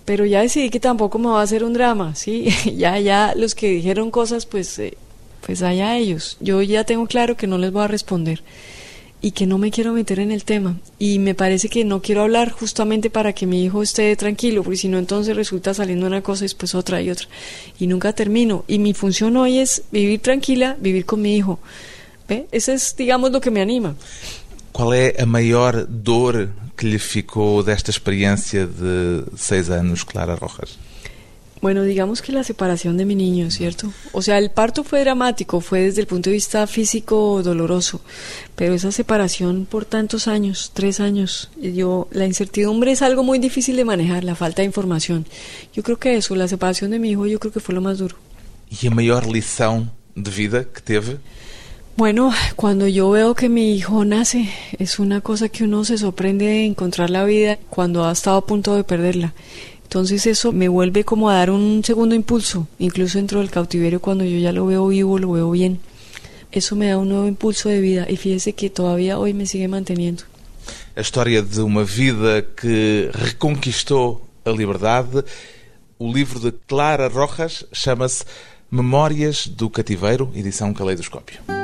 Pero 0.03 0.25
ya 0.25 0.41
decidí 0.41 0.71
que 0.71 0.79
tampoco 0.79 1.19
me 1.19 1.27
va 1.27 1.41
a 1.41 1.43
hacer 1.43 1.63
un 1.63 1.73
drama, 1.73 2.15
¿sí? 2.15 2.49
ya, 2.75 2.97
ya, 2.97 3.33
los 3.35 3.53
que 3.53 3.69
dijeron 3.69 4.09
cosas, 4.09 4.47
pues, 4.47 4.79
eh, 4.79 4.97
pues 5.45 5.62
allá 5.62 5.95
ellos. 5.95 6.38
Yo 6.39 6.63
ya 6.63 6.83
tengo 6.83 7.05
claro 7.05 7.38
que 7.38 7.45
no 7.45 7.59
les 7.59 7.71
voy 7.71 7.83
a 7.83 7.88
responder 7.88 8.41
y 9.21 9.32
que 9.32 9.45
no 9.45 9.58
me 9.58 9.71
quiero 9.71 9.93
meter 9.93 10.19
en 10.19 10.32
el 10.32 10.43
tema. 10.43 10.77
Y 10.97 11.19
me 11.19 11.36
parece 11.36 11.69
que 11.69 11.84
no 11.84 12.01
quiero 12.01 12.21
hablar 12.21 12.51
justamente 12.51 13.10
para 13.10 13.34
que 13.34 13.45
mi 13.45 13.63
hijo 13.63 13.84
esté 13.84 14.15
tranquilo, 14.15 14.63
porque 14.63 14.77
si 14.77 14.88
no 14.88 14.97
entonces 14.97 15.36
resulta 15.36 15.73
saliendo 15.73 16.08
una 16.08 16.21
cosa 16.21 16.43
y 16.43 16.47
después 16.47 16.75
otra 16.75 17.01
y 17.01 17.10
otra. 17.10 17.27
Y 17.79 17.88
nunca 17.88 18.13
termino. 18.13 18.63
Y 18.67 18.79
mi 18.79 18.93
función 18.93 19.36
hoy 19.38 19.60
es 19.60 19.84
vivir 19.91 20.21
tranquila, 20.21 20.77
vivir 20.79 21.05
con 21.05 21.21
mi 21.21 21.36
hijo. 21.36 21.60
¿Ve? 22.27 22.47
Ese 22.51 22.73
es, 22.73 22.95
digamos, 22.95 23.32
lo 23.32 23.41
que 23.41 23.51
me 23.51 23.62
anima. 23.62 23.95
Qual 24.71 24.93
é 24.93 25.15
a 25.19 25.25
maior 25.25 25.88
dor 25.89 26.49
que 26.77 26.86
lhe 26.86 26.99
ficou 26.99 27.63
desta 27.63 27.91
experiência 27.91 28.65
de 28.65 29.25
seis 29.36 29.69
anos, 29.69 30.03
Clara 30.03 30.36
Rojas? 30.36 30.77
Bueno, 31.62 31.84
digamos 31.84 32.22
que 32.22 32.32
la 32.32 32.43
separación 32.43 32.95
de 32.95 33.06
mi 33.06 33.15
niño, 33.15 33.52
¿cierto? 33.52 33.91
O 34.13 34.22
sea, 34.22 34.38
el 34.38 34.50
parto 34.50 34.84
fue 34.84 35.02
dramático, 35.02 35.60
fue 35.60 35.82
desde 35.82 36.02
el 36.02 36.08
punto 36.08 36.30
de 36.30 36.36
vista 36.36 36.65
físico 36.67 37.41
doloroso, 37.43 38.00
pero 38.56 38.74
esa 38.74 38.91
separación 38.93 39.67
por 39.69 39.84
tantos 39.84 40.28
años, 40.30 40.72
tres 40.74 41.02
años, 41.02 41.50
yo, 41.62 42.08
la 42.12 42.26
incertidumbre 42.26 42.93
es 42.93 43.02
algo 43.02 43.24
muy 43.24 43.39
difícil 43.39 43.76
de 43.76 43.84
manejar, 43.84 44.24
la 44.24 44.36
falta 44.36 44.62
de 44.62 44.67
información. 44.67 45.26
Yo 45.74 45.84
creo 45.84 45.98
que 45.98 46.15
eso, 46.15 46.36
la 46.36 46.48
separación 46.48 46.91
de 46.91 47.00
mi 47.00 47.12
hijo, 47.12 47.28
yo 47.28 47.39
creo 47.39 47.52
que 47.52 47.60
fue 47.60 47.76
lo 47.76 47.82
más 47.82 47.98
duro. 47.98 48.15
E 48.72 48.88
a 48.88 48.91
maior 48.91 49.26
lição 49.26 49.89
de 50.15 50.30
vida 50.30 50.63
que 50.63 50.82
teve? 50.82 51.17
Bueno, 51.98 52.32
cuando 52.56 52.88
yo 52.88 53.10
veo 53.10 53.36
que 53.36 53.50
mi 53.50 53.76
hijo 53.76 54.06
nace, 54.06 54.50
es 54.78 55.00
una 55.00 55.19
cosa 55.19 55.50
que 55.50 55.65
uno 55.65 55.84
se 55.84 55.98
sorprende 55.98 56.45
de 56.45 56.65
encontrar 56.65 57.10
la 57.10 57.26
vida 57.26 57.58
cuando 57.69 58.06
ha 58.06 58.12
estado 58.12 58.38
a 58.38 58.45
punto 58.45 58.76
de 58.76 58.86
perderla. 58.86 59.34
Entonces 59.89 60.28
eso 60.28 60.52
me 60.52 60.67
vuelve 60.67 61.04
como 61.04 61.32
a 61.32 61.34
dar 61.34 61.49
un 61.49 61.84
segundo 61.84 62.13
impulso, 62.13 62.67
incluso 62.78 63.17
dentro 63.17 63.39
del 63.39 63.49
cautiverio 63.49 63.99
cuando 63.99 64.23
yo 64.23 64.38
ya 64.38 64.52
lo 64.52 64.67
veo 64.67 64.88
vivo, 64.89 65.17
lo 65.17 65.32
veo 65.32 65.49
bien. 65.49 65.80
Eso 66.52 66.75
me 66.75 66.89
da 66.89 66.99
un 66.99 67.10
nuevo 67.10 67.28
impulso 67.28 67.69
de 67.69 67.82
vida 67.82 68.06
y 68.08 68.15
fíjese 68.15 68.54
que 68.54 68.69
todavía 68.69 69.17
hoy 69.17 69.34
me 69.34 69.47
sigue 69.47 69.67
manteniendo. 69.67 70.25
A 70.95 71.02
história 71.02 71.41
de 71.41 71.62
uma 71.62 71.84
vida 71.84 72.43
que 72.56 73.10
reconquistou 73.13 74.21
a 74.45 74.52
liberdade. 74.52 75.25
O 75.97 76.13
livro 76.13 76.39
de 76.39 76.52
Clara 76.67 77.08
Rojas 77.08 77.65
chama-se 77.73 78.25
Memórias 78.69 79.47
do 79.47 79.71
Cativeiro, 79.71 80.32
edição 80.36 80.71
Caleidoscópio. 80.71 81.59